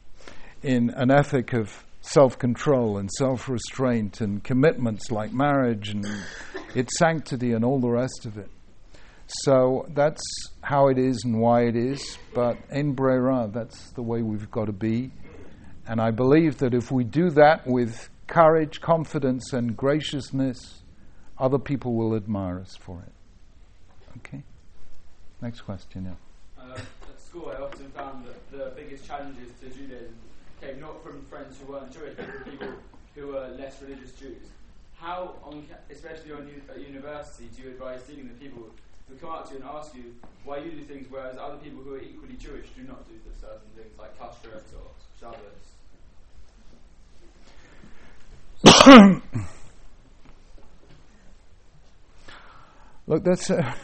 [0.64, 6.06] in an ethic of self control and self restraint and commitments like marriage and
[6.74, 8.50] its sanctity and all the rest of it.
[9.28, 10.22] So that's
[10.62, 14.66] how it is and why it is, but in Brera, that's the way we've got
[14.66, 15.12] to be.
[15.88, 20.82] And I believe that if we do that with courage, confidence, and graciousness,
[21.38, 23.12] other people will admire us for it.
[24.20, 24.44] Okay?
[25.42, 26.64] Next question, yeah.
[26.64, 30.16] Uh, at school, I often found that the biggest challenges to Judaism
[30.62, 32.74] came not from friends who weren't Jewish, but from people
[33.16, 34.48] who were less religious Jews.
[34.96, 38.70] How, on, especially on, at university, do you advise dealing with people
[39.10, 40.16] who come up to you and ask you
[40.46, 43.68] why you do things whereas other people who are equally Jewish do not do certain
[43.76, 44.88] things like kashrut or
[45.20, 45.73] Shabbos.
[53.06, 53.76] Look, that's a,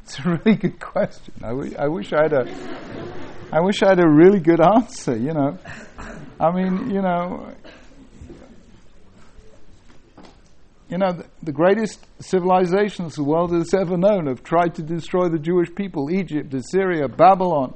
[0.00, 1.34] that's a really good question.
[1.42, 2.46] I, w- I wish I had a,
[3.52, 5.14] I wish I had a really good answer.
[5.14, 5.58] You know,
[6.40, 7.52] I mean, you know,
[10.88, 15.28] you know, the, the greatest civilizations the world has ever known have tried to destroy
[15.28, 17.74] the Jewish people: Egypt, Assyria, Babylon,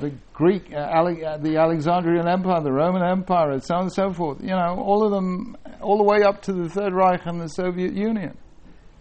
[0.00, 3.92] the Greek, uh, Ale- uh, the Alexandrian Empire, the Roman Empire, and so on and
[3.92, 4.40] so forth.
[4.40, 7.48] You know, all of them, all the way up to the Third Reich and the
[7.48, 8.36] Soviet Union.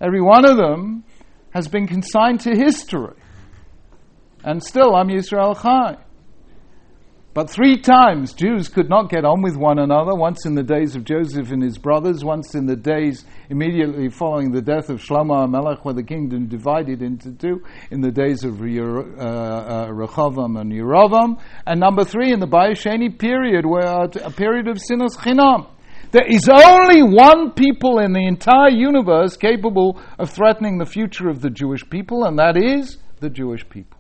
[0.02, 1.04] Every one of them
[1.52, 3.16] has been consigned to history.
[4.44, 5.98] And still, Am Yisrael Chai.
[7.38, 10.96] But three times Jews could not get on with one another, once in the days
[10.96, 15.46] of Joseph and his brothers, once in the days immediately following the death of Shlomo
[15.46, 17.62] HaMelech, where the kingdom divided into two,
[17.92, 23.16] in the days of uh, uh, and Yerovam, and number three, in the Bayit Sheni
[23.16, 25.70] period, where a period of sinas chinam.
[26.10, 31.42] There is only one people in the entire universe capable of threatening the future of
[31.42, 33.97] the Jewish people, and that is the Jewish people.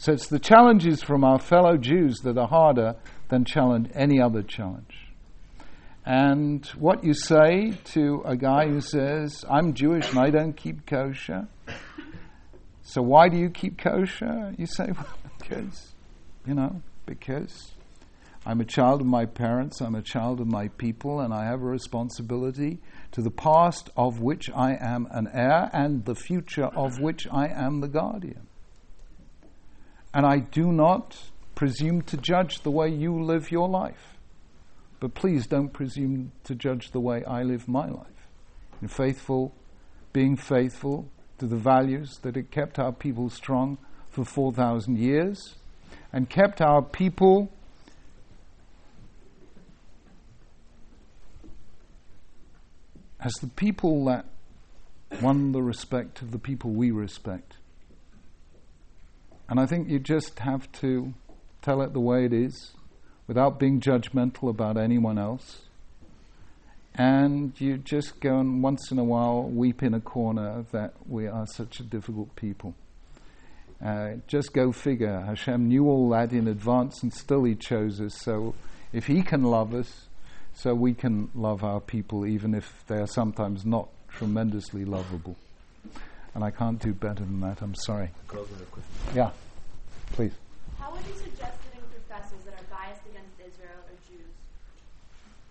[0.00, 2.96] So it's the challenges from our fellow Jews that are harder
[3.28, 5.12] than challenge any other challenge.
[6.06, 10.86] And what you say to a guy who says, I'm Jewish and I don't keep
[10.86, 11.48] kosher,
[12.82, 14.54] so why do you keep kosher?
[14.56, 15.06] You say, well,
[15.38, 15.92] because,
[16.46, 17.74] you know, because
[18.46, 21.60] I'm a child of my parents, I'm a child of my people, and I have
[21.60, 22.78] a responsibility
[23.12, 27.48] to the past of which I am an heir and the future of which I
[27.48, 28.46] am the guardian.
[30.12, 31.16] And I do not
[31.54, 34.16] presume to judge the way you live your life.
[34.98, 38.06] But please don't presume to judge the way I live my life.
[38.82, 39.54] In faithful,
[40.12, 41.08] being faithful
[41.38, 43.78] to the values that have kept our people strong
[44.10, 45.56] for 4,000 years
[46.12, 47.50] and kept our people
[53.20, 54.26] as the people that
[55.22, 57.56] won the respect of the people we respect.
[59.50, 61.12] And I think you just have to
[61.60, 62.72] tell it the way it is
[63.26, 65.62] without being judgmental about anyone else.
[66.94, 71.26] And you just go and once in a while weep in a corner that we
[71.26, 72.74] are such a difficult people.
[73.84, 75.20] Uh, just go figure.
[75.20, 78.14] Hashem knew all that in advance and still He chose us.
[78.14, 78.54] So
[78.92, 80.06] if He can love us,
[80.52, 85.36] so we can love our people even if they are sometimes not tremendously lovable.
[86.34, 88.10] And I can't do better than that, I'm sorry.
[89.14, 89.30] Yeah,
[90.12, 90.32] please.
[90.78, 94.32] How would you suggest getting professors that are biased against Israel or Jews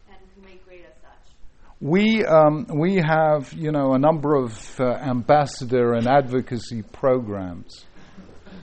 [0.08, 1.34] and who make grade as such?
[1.82, 7.86] We, um, we have, you know, a number of uh, ambassador and advocacy programs.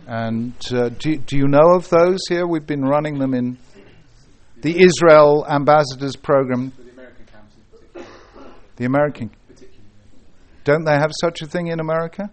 [0.07, 2.47] And uh, do, do you know of those here?
[2.47, 3.59] We've been running them in
[4.61, 6.73] the Israel Ambassadors Program.
[6.77, 8.07] The American camps in particular.
[8.77, 9.31] The American.
[9.49, 9.83] particularly.
[10.67, 12.29] Don't they have such a thing in America?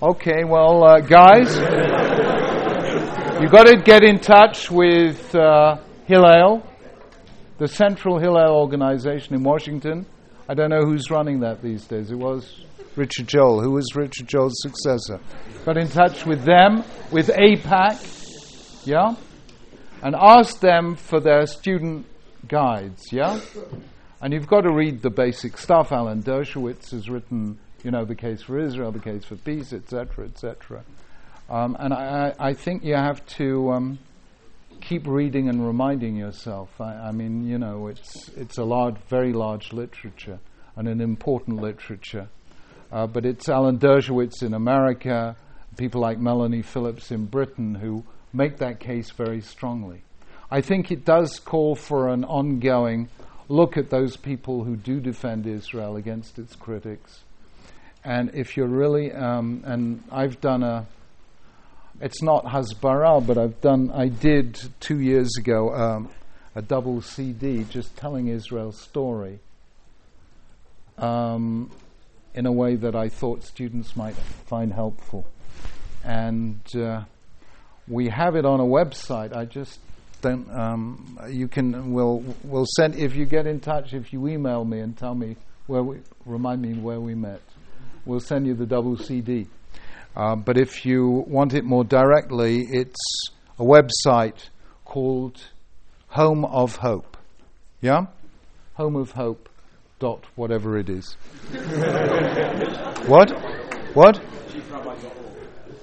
[0.00, 1.54] Okay, well, uh, guys,
[3.38, 6.66] you've got to get in touch with uh, Hillel,
[7.58, 10.06] the Central Hillel organization in Washington.
[10.48, 12.10] I don't know who's running that these days.
[12.10, 12.64] It was
[12.96, 13.60] Richard Joel.
[13.60, 15.20] Who was Richard Joel's successor?
[15.66, 19.16] Got in touch with them, with AIPAC, yeah?
[20.02, 22.06] And ask them for their student
[22.48, 23.38] guides, yeah?
[24.24, 25.92] And you've got to read the basic stuff.
[25.92, 30.24] Alan Dershowitz has written, you know, the case for Israel, the case for peace, etc.,
[30.24, 30.82] etc.
[31.50, 33.98] Um, and I, I, think you have to um,
[34.80, 36.70] keep reading and reminding yourself.
[36.80, 40.38] I, I mean, you know, it's it's a large, very large literature
[40.74, 42.28] and an important literature.
[42.90, 45.36] Uh, but it's Alan Dershowitz in America,
[45.76, 50.02] people like Melanie Phillips in Britain who make that case very strongly.
[50.50, 53.10] I think it does call for an ongoing
[53.48, 57.22] look at those people who do defend Israel against its critics.
[58.04, 60.86] And if you're really, um, and I've done a,
[62.00, 66.10] it's not Hasbara, but I've done, I did two years ago um,
[66.54, 69.40] a double CD just telling Israel's story
[70.98, 71.70] um,
[72.34, 75.26] in a way that I thought students might find helpful.
[76.04, 77.04] And uh,
[77.88, 79.34] we have it on a website.
[79.34, 79.78] I just
[80.24, 80.50] don't.
[80.50, 81.92] Um, you can.
[81.92, 83.92] We'll we'll send if you get in touch.
[83.92, 87.42] If you email me and tell me where we remind me where we met,
[88.06, 89.46] we'll send you the double CD.
[90.16, 93.00] Uh, but if you want it more directly, it's
[93.58, 94.48] a website
[94.84, 95.40] called
[96.08, 97.16] Home of Hope.
[97.80, 98.06] Yeah,
[98.74, 99.48] Home of Hope.
[100.00, 101.16] Dot whatever it is.
[103.06, 103.30] what?
[103.94, 104.20] What?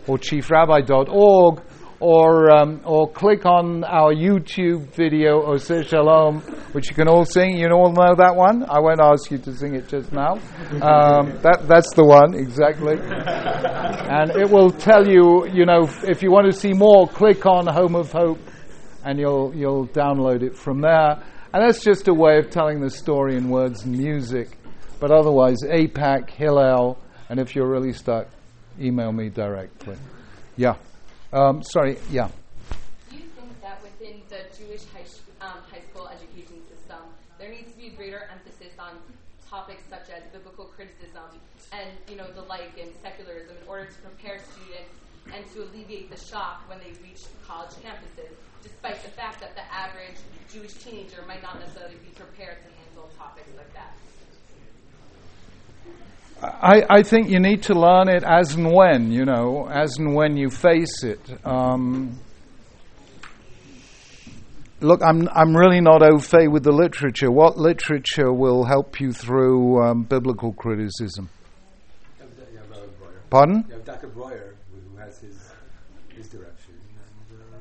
[0.08, 1.62] Or chiefrabbi.org,
[2.02, 6.42] or um, or click on our YouTube video Oseh Shalom,
[6.74, 7.56] which you can all sing.
[7.56, 8.66] You all know that one.
[8.68, 10.34] I won't ask you to sing it just now.
[10.82, 12.98] Um, that that's the one exactly.
[13.00, 17.68] and it will tell you, you know, if you want to see more, click on
[17.68, 18.40] Home of Hope,
[19.06, 21.24] and you'll you'll download it from there.
[21.54, 24.58] And that's just a way of telling the story in words and music.
[25.00, 26.98] But otherwise, AIPAC, Hillel,
[27.30, 28.28] and if you're really stuck,
[28.80, 29.98] email me directly.
[30.56, 30.76] Yeah.
[31.34, 32.28] Um, sorry, yeah.
[33.10, 35.08] Do you think that within the Jewish high,
[35.40, 37.00] um, high school education system,
[37.40, 39.00] there needs to be greater emphasis on
[39.48, 41.28] topics such as biblical criticism
[41.72, 44.96] and you know the like and secularism in order to prepare students
[45.36, 48.32] and to alleviate the shock when they reach college campuses,
[48.64, 50.20] despite the fact that the average
[50.52, 53.96] Jewish teenager might not necessarily be prepared to handle topics like that?
[56.44, 60.16] I, I think you need to learn it as and when, you know, as and
[60.16, 61.20] when you face it.
[61.46, 62.18] Um,
[64.80, 67.30] look, I'm, I'm really not au fait with the literature.
[67.32, 71.30] What literature will help you through um, biblical criticism?
[72.20, 73.22] You have, you have Rabbi Breuer.
[73.30, 73.66] Pardon?
[73.68, 74.08] You have Dr.
[74.08, 75.38] Breuer, who has his
[76.16, 76.74] his direction.
[77.32, 77.58] And, uh,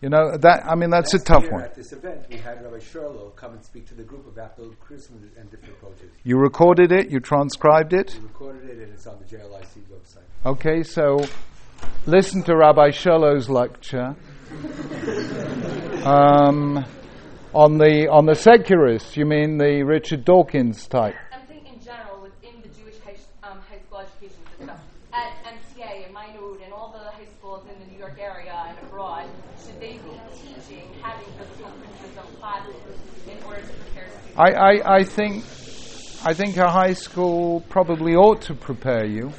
[0.00, 1.62] You know, that, I mean, that's a tough one.
[1.62, 4.70] At this event, we had Rabbi Sherlow come and speak to the group about the
[4.80, 6.10] criticism and different approaches.
[6.24, 8.16] You recorded it, you transcribed it.
[8.18, 10.24] We recorded it, and it's on the JLIC website.
[10.46, 11.18] Okay, so
[12.06, 14.16] listen to Rabbi Sherlow's lecture
[16.04, 16.82] um,
[17.54, 19.18] on the on the secularists.
[19.18, 21.14] You mean the Richard Dawkins type?
[21.30, 24.70] I'm saying in general within the Jewish high, sh- um, high school education system,
[25.12, 28.78] at MTA and Minot and all the high schools in the New York area and
[28.88, 29.28] abroad,
[29.64, 32.74] should they be teaching having biblical criticism classes
[33.28, 34.29] in order to prepare students?
[34.40, 35.44] I, I, I think
[36.24, 39.34] I think a high school probably ought to prepare you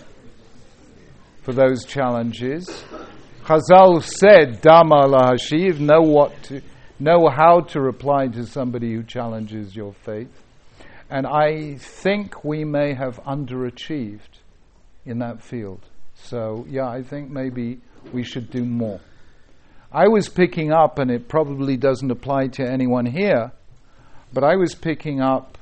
[1.41, 2.69] for those challenges.
[3.43, 6.61] Chazal said, "Dama lahashiv," know what to,
[6.99, 10.29] know how to reply to somebody who challenges your faith.
[11.09, 14.37] And I think we may have underachieved
[15.03, 15.81] in that field.
[16.13, 17.79] So yeah, I think maybe
[18.13, 18.99] we should do more.
[19.91, 23.51] I was picking up, and it probably doesn't apply to anyone here,
[24.33, 25.57] but I was picking up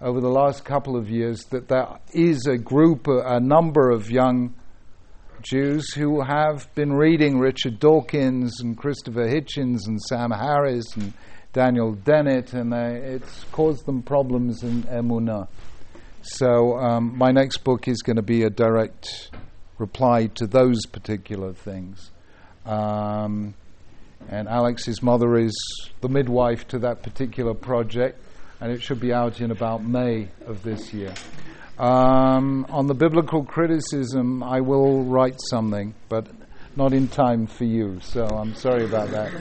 [0.00, 4.54] over the last couple of years that there is a group, a, number of young
[5.40, 11.14] Jews who have been reading Richard Dawkins and Christopher Hitchens and Sam Harris and
[11.52, 15.48] Daniel Dennett, and they, it's caused them problems in Emunah.
[16.22, 19.30] So um, my next book is going to be a direct
[19.78, 22.10] reply to those particular things.
[22.66, 23.54] Um,
[24.28, 25.54] and Alex's mother is
[26.00, 28.20] the midwife to that particular project,
[28.60, 31.14] and it should be out in about May of this year.
[31.78, 36.26] Um, on the biblical criticism, I will write something, but
[36.76, 39.32] not in time for you, so I'm sorry about that.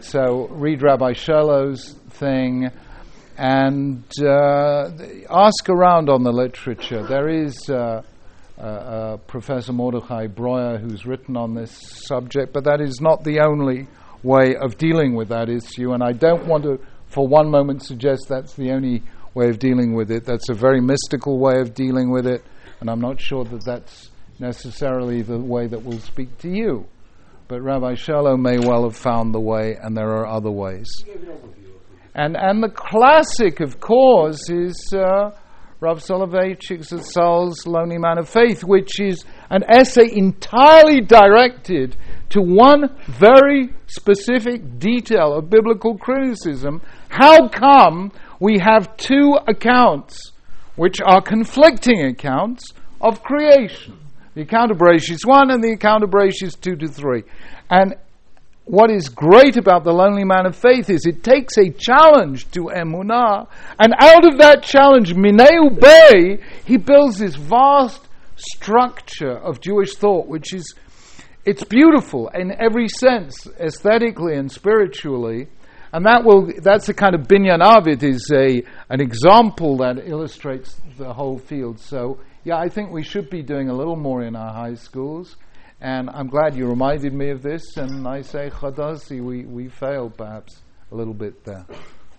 [0.00, 2.70] So read Rabbi Sherlow's thing
[3.38, 4.90] and uh,
[5.30, 7.02] ask around on the literature.
[7.02, 8.02] There is uh,
[8.58, 11.70] uh, Professor Mordechai Breuer who's written on this
[12.06, 13.86] subject, but that is not the only
[14.26, 18.26] way of dealing with that issue, and I don't want to, for one moment, suggest
[18.28, 19.02] that's the only
[19.34, 20.24] way of dealing with it.
[20.24, 22.42] That's a very mystical way of dealing with it,
[22.80, 26.86] and I'm not sure that that's necessarily the way that will speak to you.
[27.48, 30.88] But Rabbi Shalom may well have found the way, and there are other ways.
[32.14, 35.30] And and the classic, of course, is uh,
[35.78, 41.94] Rav Soloveitchik Zatzal's Lonely Man of Faith, which is an essay entirely directed
[42.30, 46.82] to one very specific detail of biblical criticism.
[47.08, 50.32] How come we have two accounts,
[50.74, 53.98] which are conflicting accounts of creation?
[54.34, 57.22] The account of Bereshit 1 and the account of Bereshit 2 to 3.
[57.70, 57.94] And
[58.66, 62.64] what is great about the lonely man of faith is it takes a challenge to
[62.64, 63.46] emunah,
[63.78, 70.26] and out of that challenge, mineu bay, he builds this vast structure of Jewish thought,
[70.26, 70.74] which is
[71.46, 75.48] it's beautiful in every sense, aesthetically and spiritually.
[75.92, 80.78] And that will that's the kind of binyan avid is a an example that illustrates
[80.98, 81.78] the whole field.
[81.78, 85.36] So yeah, I think we should be doing a little more in our high schools.
[85.80, 87.76] And I'm glad you reminded me of this.
[87.76, 91.66] And I say, Chadasi, we, we failed perhaps a little bit there.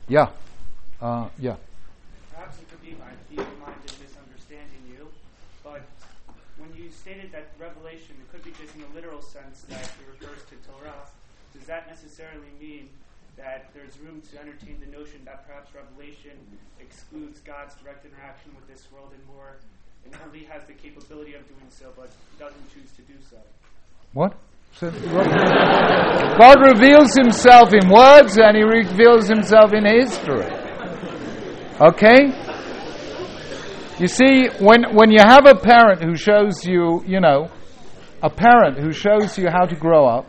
[0.08, 0.30] Yeah.
[1.02, 1.56] Uh, yeah.
[2.34, 5.08] Perhaps it could be my feeble-minded misunderstanding you,
[5.64, 5.82] but
[6.58, 10.10] when you stated that revelation it could be just in the literal sense that it
[10.10, 11.06] refers to Torah,
[11.54, 12.90] does that necessarily mean
[13.38, 16.34] that there's room to entertain the notion that perhaps revelation
[16.80, 19.58] excludes God's direct interaction with this world and more
[20.04, 23.38] and only has the capability of doing so, but doesn't choose to do so.
[24.14, 24.34] What?
[24.82, 30.50] God reveals himself in words and he reveals himself in history.
[31.80, 32.34] Okay?
[34.00, 37.52] You see, when, when you have a parent who shows you, you know,
[38.22, 40.26] a parent who shows you how to grow up,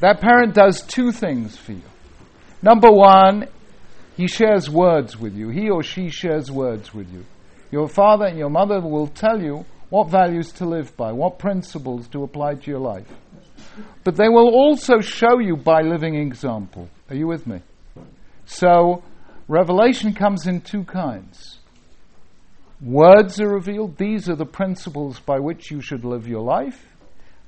[0.00, 1.82] that parent does two things for you.
[2.62, 3.48] Number one,
[4.16, 5.48] he shares words with you.
[5.50, 7.24] He or she shares words with you.
[7.70, 12.08] Your father and your mother will tell you what values to live by, what principles
[12.08, 13.06] to apply to your life.
[14.04, 16.88] But they will also show you by living example.
[17.10, 17.60] Are you with me?
[18.46, 19.02] So,
[19.48, 21.55] revelation comes in two kinds.
[22.80, 26.84] Words are revealed, these are the principles by which you should live your life.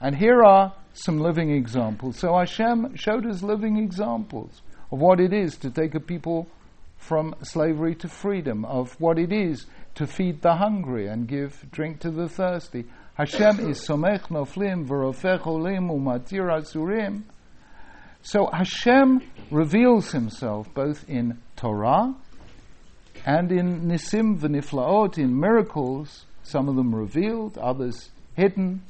[0.01, 2.19] And here are some living examples.
[2.19, 6.49] So Hashem showed us living examples of what it is to take a people
[6.97, 9.67] from slavery to freedom, of what it is
[9.97, 12.87] to feed the hungry and give drink to the thirsty.
[13.15, 17.25] Hashem is somech noflim v'rofech olim umatir asurim.
[18.23, 22.15] So Hashem reveals Himself both in Torah
[23.27, 28.83] and in Nisim v'niflaot, in miracles, some of them revealed, others hidden,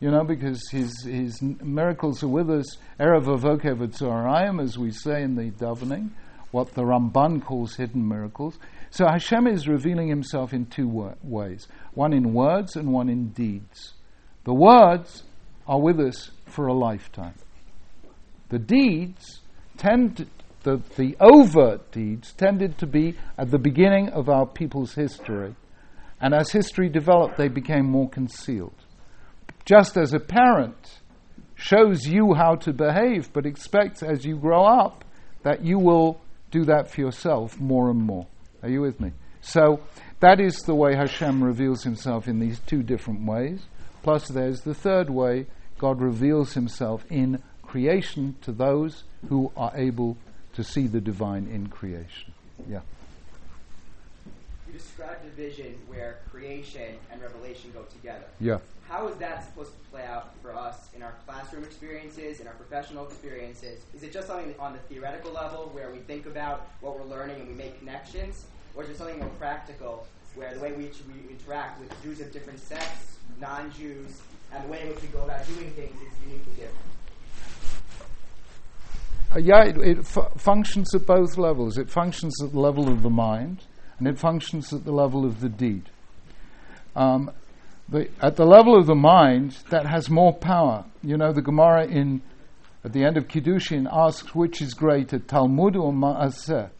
[0.00, 5.22] you know, because His, his miracles are with us, Erev Avokev Tzorayim, as we say
[5.22, 6.10] in the davening,
[6.50, 8.58] what the Ramban calls hidden miracles.
[8.90, 13.28] So Hashem is revealing Himself in two wa- ways one in words and one in
[13.30, 13.94] deeds.
[14.44, 15.22] The words
[15.66, 17.34] are with us for a lifetime.
[18.50, 19.40] The deeds
[19.78, 20.28] tend
[20.64, 25.54] the overt deeds tended to be at the beginning of our people's history.
[26.20, 28.74] And as history developed, they became more concealed.
[29.64, 31.00] Just as a parent
[31.54, 35.04] shows you how to behave, but expects as you grow up
[35.42, 38.26] that you will do that for yourself more and more.
[38.62, 39.12] Are you with me?
[39.40, 39.80] So
[40.20, 43.66] that is the way Hashem reveals himself in these two different ways.
[44.02, 45.46] Plus, there's the third way
[45.78, 50.16] God reveals himself in creation to those who are able
[50.54, 52.32] to see the divine in creation.
[52.68, 52.80] Yeah.
[54.66, 58.24] You described a vision where creation and revelation go together.
[58.40, 58.58] Yeah.
[58.88, 62.52] How is that supposed to play out for us in our classroom experiences, in our
[62.54, 63.80] professional experiences?
[63.94, 67.36] Is it just something on the theoretical level where we think about what we're learning
[67.40, 68.44] and we make connections?
[68.74, 72.32] Or is it something more practical where the way we, we interact with Jews of
[72.32, 74.20] different sects, non Jews,
[74.52, 76.94] and the way in which we go about doing things is uniquely different?
[79.34, 81.76] Uh, yeah, it, it fu- functions at both levels.
[81.76, 83.64] It functions at the level of the mind,
[83.98, 85.90] and it functions at the level of the deed.
[86.94, 87.30] Um,
[87.88, 90.84] the, at the level of the mind, that has more power.
[91.02, 92.22] You know, the Gemara in
[92.84, 96.70] at the end of Kiddushin asks which is greater, Talmud or Ma'aseh.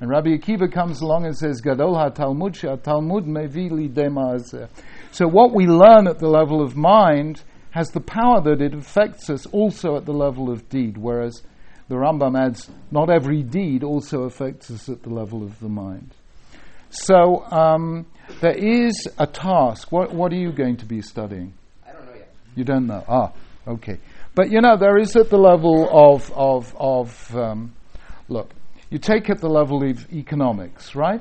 [0.00, 4.68] And Rabbi Akiva comes along and says, Gadol ha-Talmud Talmud mevi lidei ma'aseh.
[5.12, 9.30] So what we learn at the level of mind has the power that it affects
[9.30, 11.42] us also at the level of deed, whereas
[11.92, 16.14] the Rambam adds, not every deed also affects us at the level of the mind.
[16.88, 18.06] So um,
[18.40, 19.92] there is a task.
[19.92, 21.52] What, what are you going to be studying?
[21.86, 22.30] I don't know yet.
[22.54, 23.04] You don't know.
[23.06, 23.32] Ah,
[23.68, 23.98] okay.
[24.34, 27.74] But you know, there is at the level of of of um,
[28.30, 28.50] look.
[28.88, 31.20] You take at the level of economics, right?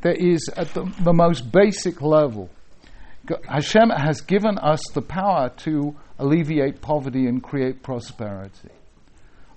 [0.00, 2.48] There is at the, the most basic level.
[3.46, 8.70] Hashem has given us the power to alleviate poverty and create prosperity.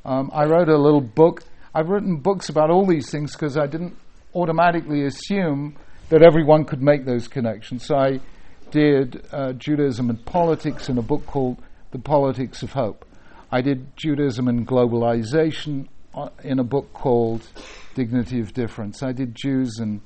[0.03, 1.43] Um, I wrote a little book.
[1.73, 3.95] I've written books about all these things because I didn't
[4.33, 5.77] automatically assume
[6.09, 7.85] that everyone could make those connections.
[7.85, 8.19] So I
[8.71, 11.57] did uh, Judaism and politics in a book called
[11.91, 13.05] The Politics of Hope.
[13.51, 17.45] I did Judaism and globalization uh, in a book called
[17.95, 19.03] Dignity of Difference.
[19.03, 20.01] I did Jews and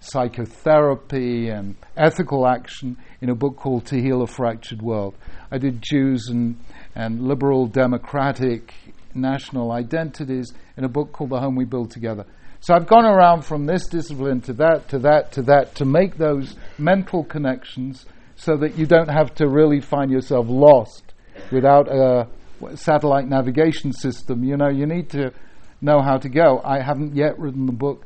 [0.00, 5.14] psychotherapy and ethical action in a book called To Heal a Fractured World.
[5.50, 6.58] I did Jews and,
[6.94, 8.74] and liberal democratic
[9.14, 12.24] national identities in a book called The Home We Build Together.
[12.60, 16.16] So I've gone around from this discipline to that, to that, to that, to make
[16.16, 18.06] those mental connections
[18.36, 21.12] so that you don't have to really find yourself lost
[21.50, 22.28] without a
[22.76, 24.44] satellite navigation system.
[24.44, 25.32] You know, you need to
[25.80, 26.60] know how to go.
[26.64, 28.04] I haven't yet written the book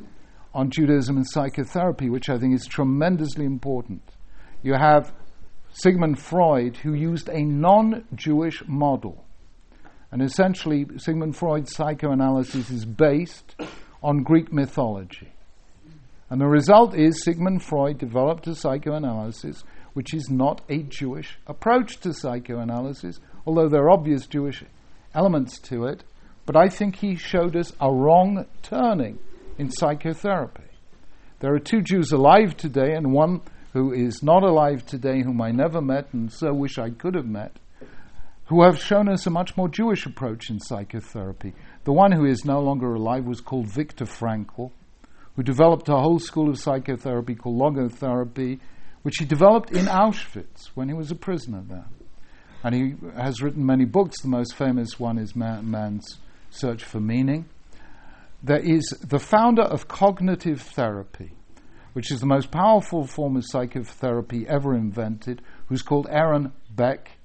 [0.54, 4.02] on Judaism and psychotherapy, which I think is tremendously important.
[4.62, 5.12] You have
[5.70, 9.25] Sigmund Freud, who used a non Jewish model.
[10.11, 13.57] And essentially, Sigmund Freud's psychoanalysis is based
[14.02, 15.32] on Greek mythology.
[16.30, 19.62] And the result is Sigmund Freud developed a psychoanalysis
[19.94, 24.62] which is not a Jewish approach to psychoanalysis, although there are obvious Jewish
[25.14, 26.04] elements to it.
[26.44, 29.18] But I think he showed us a wrong turning
[29.59, 30.64] in psychotherapy.
[31.40, 33.40] There are two Jews alive today, and one
[33.72, 37.26] who is not alive today, whom I never met and so wish I could have
[37.26, 37.59] met,
[38.47, 41.53] who have shown us a much more Jewish approach in psychotherapy.
[41.84, 44.70] The one who is no longer alive was called Viktor Frankl,
[45.34, 48.61] who developed a whole school of psychotherapy called logotherapy,
[49.03, 51.86] which he developed in Auschwitz when he was a prisoner there.
[52.62, 54.20] And he has written many books.
[54.22, 56.18] The most famous one is Man- Man's
[56.51, 57.47] Search for Meaning.
[58.42, 61.32] There is the founder of cognitive therapy,
[61.94, 67.18] which is the most powerful form of psychotherapy ever invented, who's called Aaron Beck,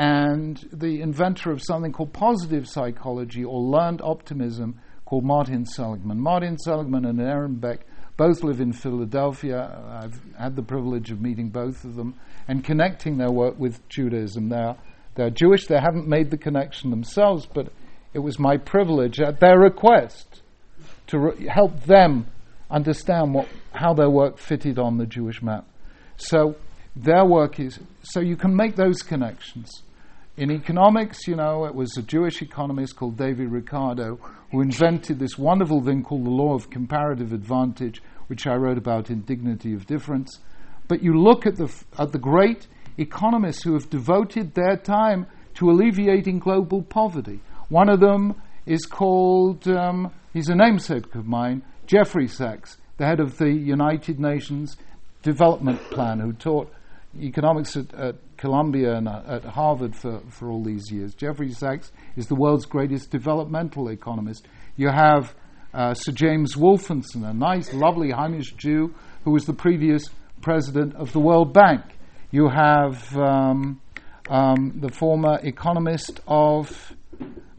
[0.00, 6.18] and the inventor of something called positive psychology or learned optimism called Martin Seligman.
[6.18, 7.80] Martin Seligman and Aaron Beck
[8.16, 9.78] both live in Philadelphia.
[10.02, 12.14] I've had the privilege of meeting both of them
[12.48, 14.48] and connecting their work with Judaism.
[14.48, 14.74] They're,
[15.16, 17.70] they're Jewish, they haven't made the connection themselves, but
[18.14, 20.40] it was my privilege at their request
[21.08, 22.26] to re- help them
[22.70, 25.66] understand what, how their work fitted on the Jewish map.
[26.16, 26.56] So
[26.96, 29.82] their work is, so you can make those connections.
[30.40, 34.18] In economics, you know, it was a Jewish economist called David Ricardo
[34.50, 39.10] who invented this wonderful thing called the law of comparative advantage, which I wrote about
[39.10, 40.38] in Dignity of Difference.
[40.88, 45.26] But you look at the, f- at the great economists who have devoted their time
[45.56, 47.40] to alleviating global poverty.
[47.68, 53.20] One of them is called, um, he's a namesake of mine, Jeffrey Sachs, the head
[53.20, 54.78] of the United Nations
[55.22, 56.72] Development Plan, who taught
[57.18, 61.14] economics at, at Columbia and uh, at Harvard for, for all these years.
[61.14, 64.46] Jeffrey Sachs is the world's greatest developmental economist.
[64.76, 65.34] You have
[65.74, 68.94] uh, Sir James Wolfensohn, a nice, lovely Heimish Jew
[69.24, 70.08] who was the previous
[70.40, 71.82] president of the World Bank.
[72.30, 73.80] You have um,
[74.28, 76.94] um, the former economist of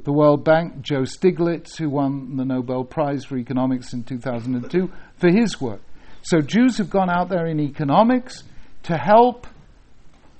[0.03, 5.29] the World Bank, Joe Stiglitz, who won the Nobel Prize for Economics in 2002 for
[5.29, 5.81] his work.
[6.23, 8.43] So Jews have gone out there in economics
[8.83, 9.47] to help,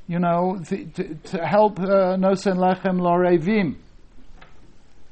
[0.07, 3.75] you know, to, to, help uh, Nosen Lechem Lorevim.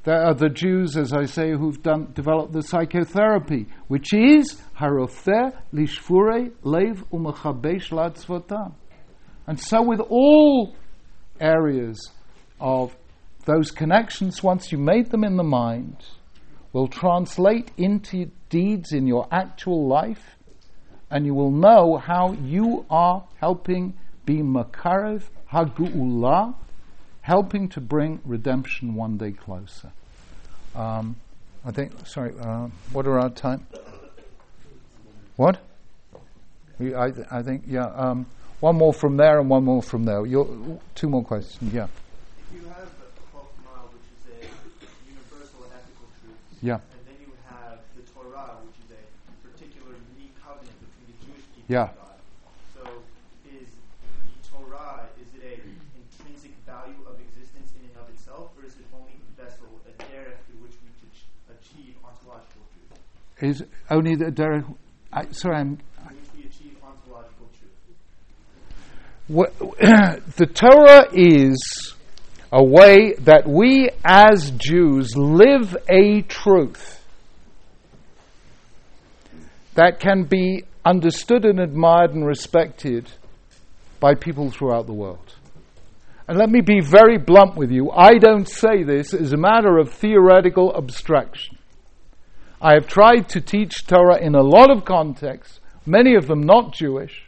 [0.02, 5.54] There are the Jews, as I say, who've done, developed the psychotherapy, which is Harothe
[5.74, 8.72] Lishfure Lev Umachabesh Latzvotam.
[9.46, 10.74] And so with all
[11.38, 12.10] areas
[12.60, 12.96] of
[13.44, 15.96] those connections, once you made them in the mind,
[16.72, 20.36] will translate into deeds in your actual life,
[21.10, 23.94] and you will know how you are helping
[24.24, 26.54] be Makarev Hagu'ulah,
[27.22, 29.92] helping to bring redemption one day closer.
[30.74, 31.16] Um,
[31.64, 33.66] I think, sorry, uh, what are our time?
[35.36, 35.58] What?
[36.80, 38.26] I, th- I think, yeah, um,
[38.60, 40.24] one more from there and one more from there.
[40.24, 40.46] You're,
[40.94, 41.88] two more questions, yeah.
[42.54, 42.88] You have
[43.32, 44.48] Chokmah, which is a
[45.08, 46.36] universal ethical truth.
[46.62, 46.74] Yeah.
[46.74, 49.02] And then you have the Torah, which is a
[49.48, 51.90] particular unique covenant between the Jewish people Yeah.
[52.74, 52.82] So
[53.46, 55.54] is the Torah, is it a
[55.96, 60.02] intrinsic value of existence in and of itself, or is it only a vessel, a
[60.02, 63.60] derech through which we could ch- achieve ontological truth?
[63.60, 64.66] Is only the derech.
[65.12, 67.70] I, sorry, I'm, Through which we achieve ontological truth.
[69.28, 69.56] What,
[70.38, 71.94] the Torah is
[72.50, 77.00] a way that we as Jews live a truth
[79.74, 83.10] that can be understood and admired and respected
[83.98, 85.34] by people throughout the world.
[86.26, 87.90] And let me be very blunt with you.
[87.90, 91.58] I don't say this as a matter of theoretical abstraction.
[92.62, 96.72] I have tried to teach Torah in a lot of contexts, many of them not
[96.72, 97.24] Jewish.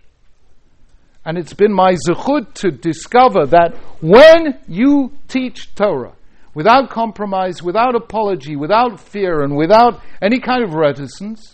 [1.24, 6.14] And it's been my zechut to discover that when you teach Torah,
[6.54, 11.51] without compromise, without apology, without fear, and without any kind of reticence,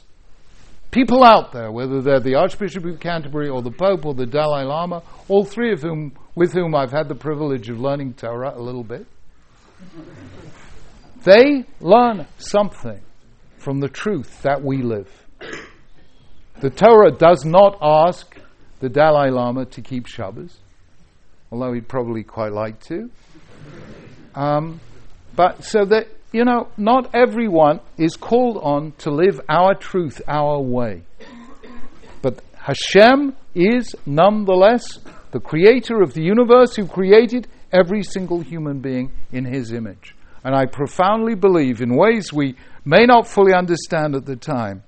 [0.90, 4.64] people out there, whether they're the Archbishop of Canterbury or the Pope or the Dalai
[4.64, 8.60] Lama, all three of whom, with whom I've had the privilege of learning Torah a
[8.60, 9.06] little bit,
[11.24, 13.00] they learn something
[13.58, 15.10] from the truth that we live.
[16.60, 18.36] The Torah does not ask
[18.80, 20.58] the Dalai Lama to keep Shabbos,
[21.50, 23.10] although he'd probably quite like to.
[24.34, 24.80] Um,
[25.34, 30.60] but so that, you know, not everyone is called on to live our truth our
[30.60, 31.02] way.
[32.20, 34.98] But Hashem is nonetheless
[35.30, 40.14] the creator of the universe who created every single human being in his image.
[40.44, 44.82] And I profoundly believe, in ways we may not fully understand at the time,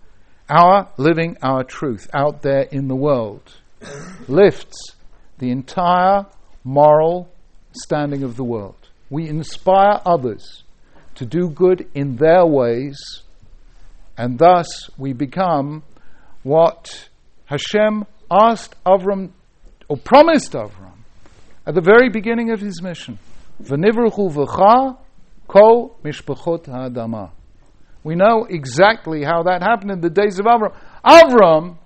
[0.49, 3.57] our living our truth out there in the world
[4.29, 4.95] lifts
[5.39, 6.27] the entire
[6.65, 7.31] moral
[7.73, 8.89] standing of the world.
[9.09, 10.65] We inspire others
[11.21, 12.99] to do good in their ways,
[14.17, 15.83] and thus we become
[16.43, 17.11] what
[17.45, 19.29] Hashem asked Avram,
[19.87, 20.97] or promised Avram,
[21.67, 23.19] at the very beginning of his mission.
[23.59, 23.77] We
[28.15, 30.75] know exactly how that happened in the days of Avram.
[31.05, 31.77] Avram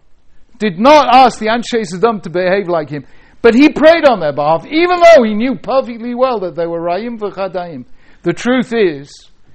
[0.59, 3.05] did not ask the Anshe Sodom to behave like him,
[3.43, 6.81] but he prayed on their behalf, even though he knew perfectly well that they were
[6.81, 7.87] Rayim v'chadayim.
[8.25, 9.13] The truth is,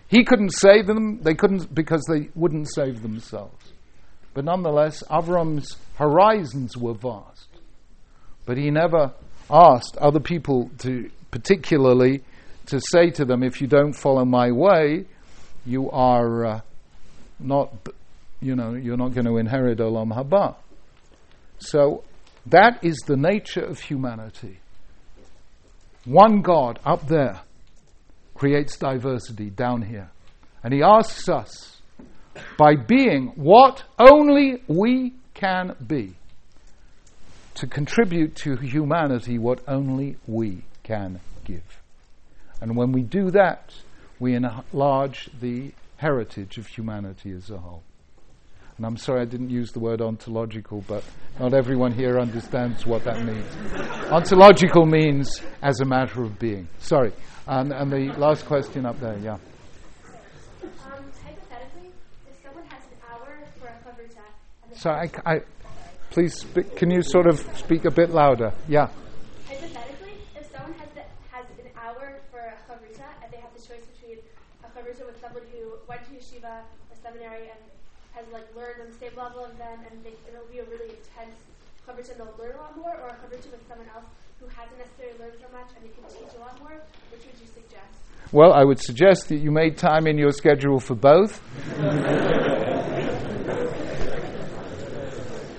[0.07, 3.73] he couldn't save them, they couldn't, because they wouldn't save themselves.
[4.35, 7.47] But nonetheless, Avram's horizons were vast.
[8.45, 9.11] But he never
[9.49, 12.21] asked other people to, particularly,
[12.67, 15.05] to say to them, if you don't follow my way,
[15.65, 16.61] you are uh,
[17.39, 17.73] not,
[18.39, 20.55] you know, you're not going to inherit Olam Haba.
[21.57, 22.03] So
[22.45, 24.59] that is the nature of humanity.
[26.05, 27.41] One God up there
[28.39, 30.09] creates diversity down here.
[30.63, 31.81] And he asks us,
[32.57, 36.15] by being what only we can be,
[37.55, 41.81] to contribute to humanity what only we can give.
[42.61, 43.73] And when we do that,
[44.19, 47.83] we enlarge the heritage of humanity as a whole.
[48.77, 51.03] And I'm sorry I didn't use the word ontological, but
[51.37, 53.45] not everyone here understands what that means.
[54.09, 56.69] ontological means as a matter of being.
[56.79, 57.11] Sorry.
[57.49, 59.33] And, and the last question up there, yeah.
[59.33, 59.41] Um,
[61.25, 61.89] hypothetically,
[62.29, 64.21] if someone has an hour for a chavruta,
[64.69, 65.41] and So I, I
[66.11, 66.45] please,
[66.75, 68.53] can you sort of speak a bit louder?
[68.67, 68.89] Yeah.
[69.47, 71.01] hypothetically, if someone has the,
[71.33, 74.21] has an hour for a chavruta, and they have the choice between
[74.61, 77.61] a chavruta with someone who went to yeshiva or seminary and
[78.13, 80.93] has like learned on the same level of them, and they, it'll be a really
[81.01, 81.33] intense
[81.81, 84.05] chavruta, and they'll learn a lot more, or a chavruta with someone else
[84.39, 86.81] who hasn't necessarily learned so much and they can teach a lot more.
[87.11, 87.85] Which would you suggest?
[88.31, 91.41] Well, I would suggest that you made time in your schedule for both.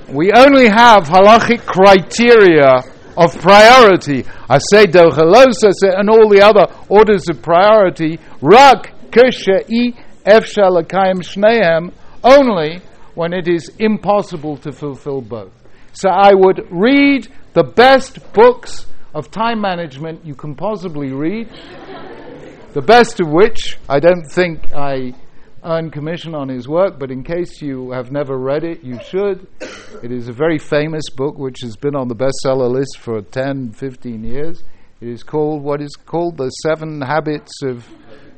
[0.09, 2.83] we only have halachic criteria
[3.17, 4.25] of priority.
[4.49, 8.19] I say dochelosa and all the other orders of priority.
[8.41, 9.95] Rak kisha i
[10.27, 11.93] lakayim shnehem
[12.25, 12.81] only
[13.15, 15.53] when it is impossible to fulfill both.
[15.93, 21.49] So I would read the best books of time management you can possibly read,
[22.73, 25.15] the best of which I don't think I
[25.65, 29.47] earn commission on his work, but in case you have never read it, you should.
[30.03, 33.73] It is a very famous book which has been on the bestseller list for 10,
[33.73, 34.63] 15 years.
[35.01, 37.87] It is called what is called The Seven Habits of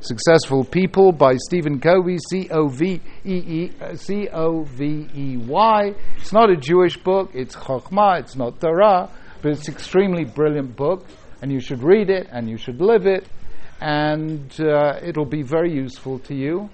[0.02, 5.94] Successful People by Stephen Covey, C O V E E C O V E Y.
[6.16, 9.08] It's not a Jewish book, it's Chokhmah, it's not Torah,
[9.40, 11.06] but it's an extremely brilliant book,
[11.40, 13.28] and you should read it and you should live it,
[13.80, 16.68] and uh, it'll be very useful to you.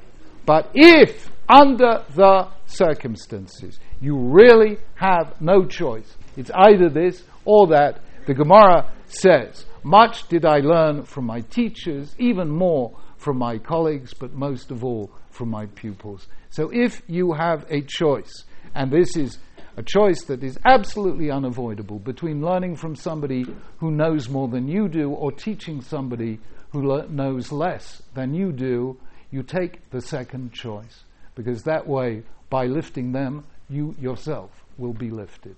[0.46, 8.00] But if, under the circumstances, you really have no choice, it's either this or that,
[8.26, 14.14] the Gemara says, Much did I learn from my teachers, even more from my colleagues,
[14.14, 16.26] but most of all from my pupils.
[16.50, 19.38] So if you have a choice, and this is
[19.76, 23.44] a choice that is absolutely unavoidable between learning from somebody
[23.78, 26.38] who knows more than you do or teaching somebody
[26.70, 28.96] who le- knows less than you do,
[29.30, 31.04] you take the second choice.
[31.34, 35.56] Because that way, by lifting them, you yourself will be lifted.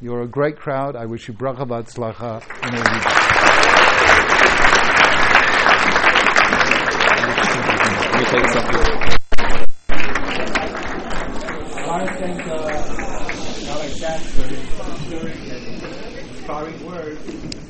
[0.00, 0.96] You're a great crowd.
[0.96, 2.42] I wish you bracha v'atzlacha
[8.34, 8.46] all you
[11.74, 12.72] I want to thank uh,
[13.88, 14.58] Sacks for his
[16.30, 17.61] inspiring words.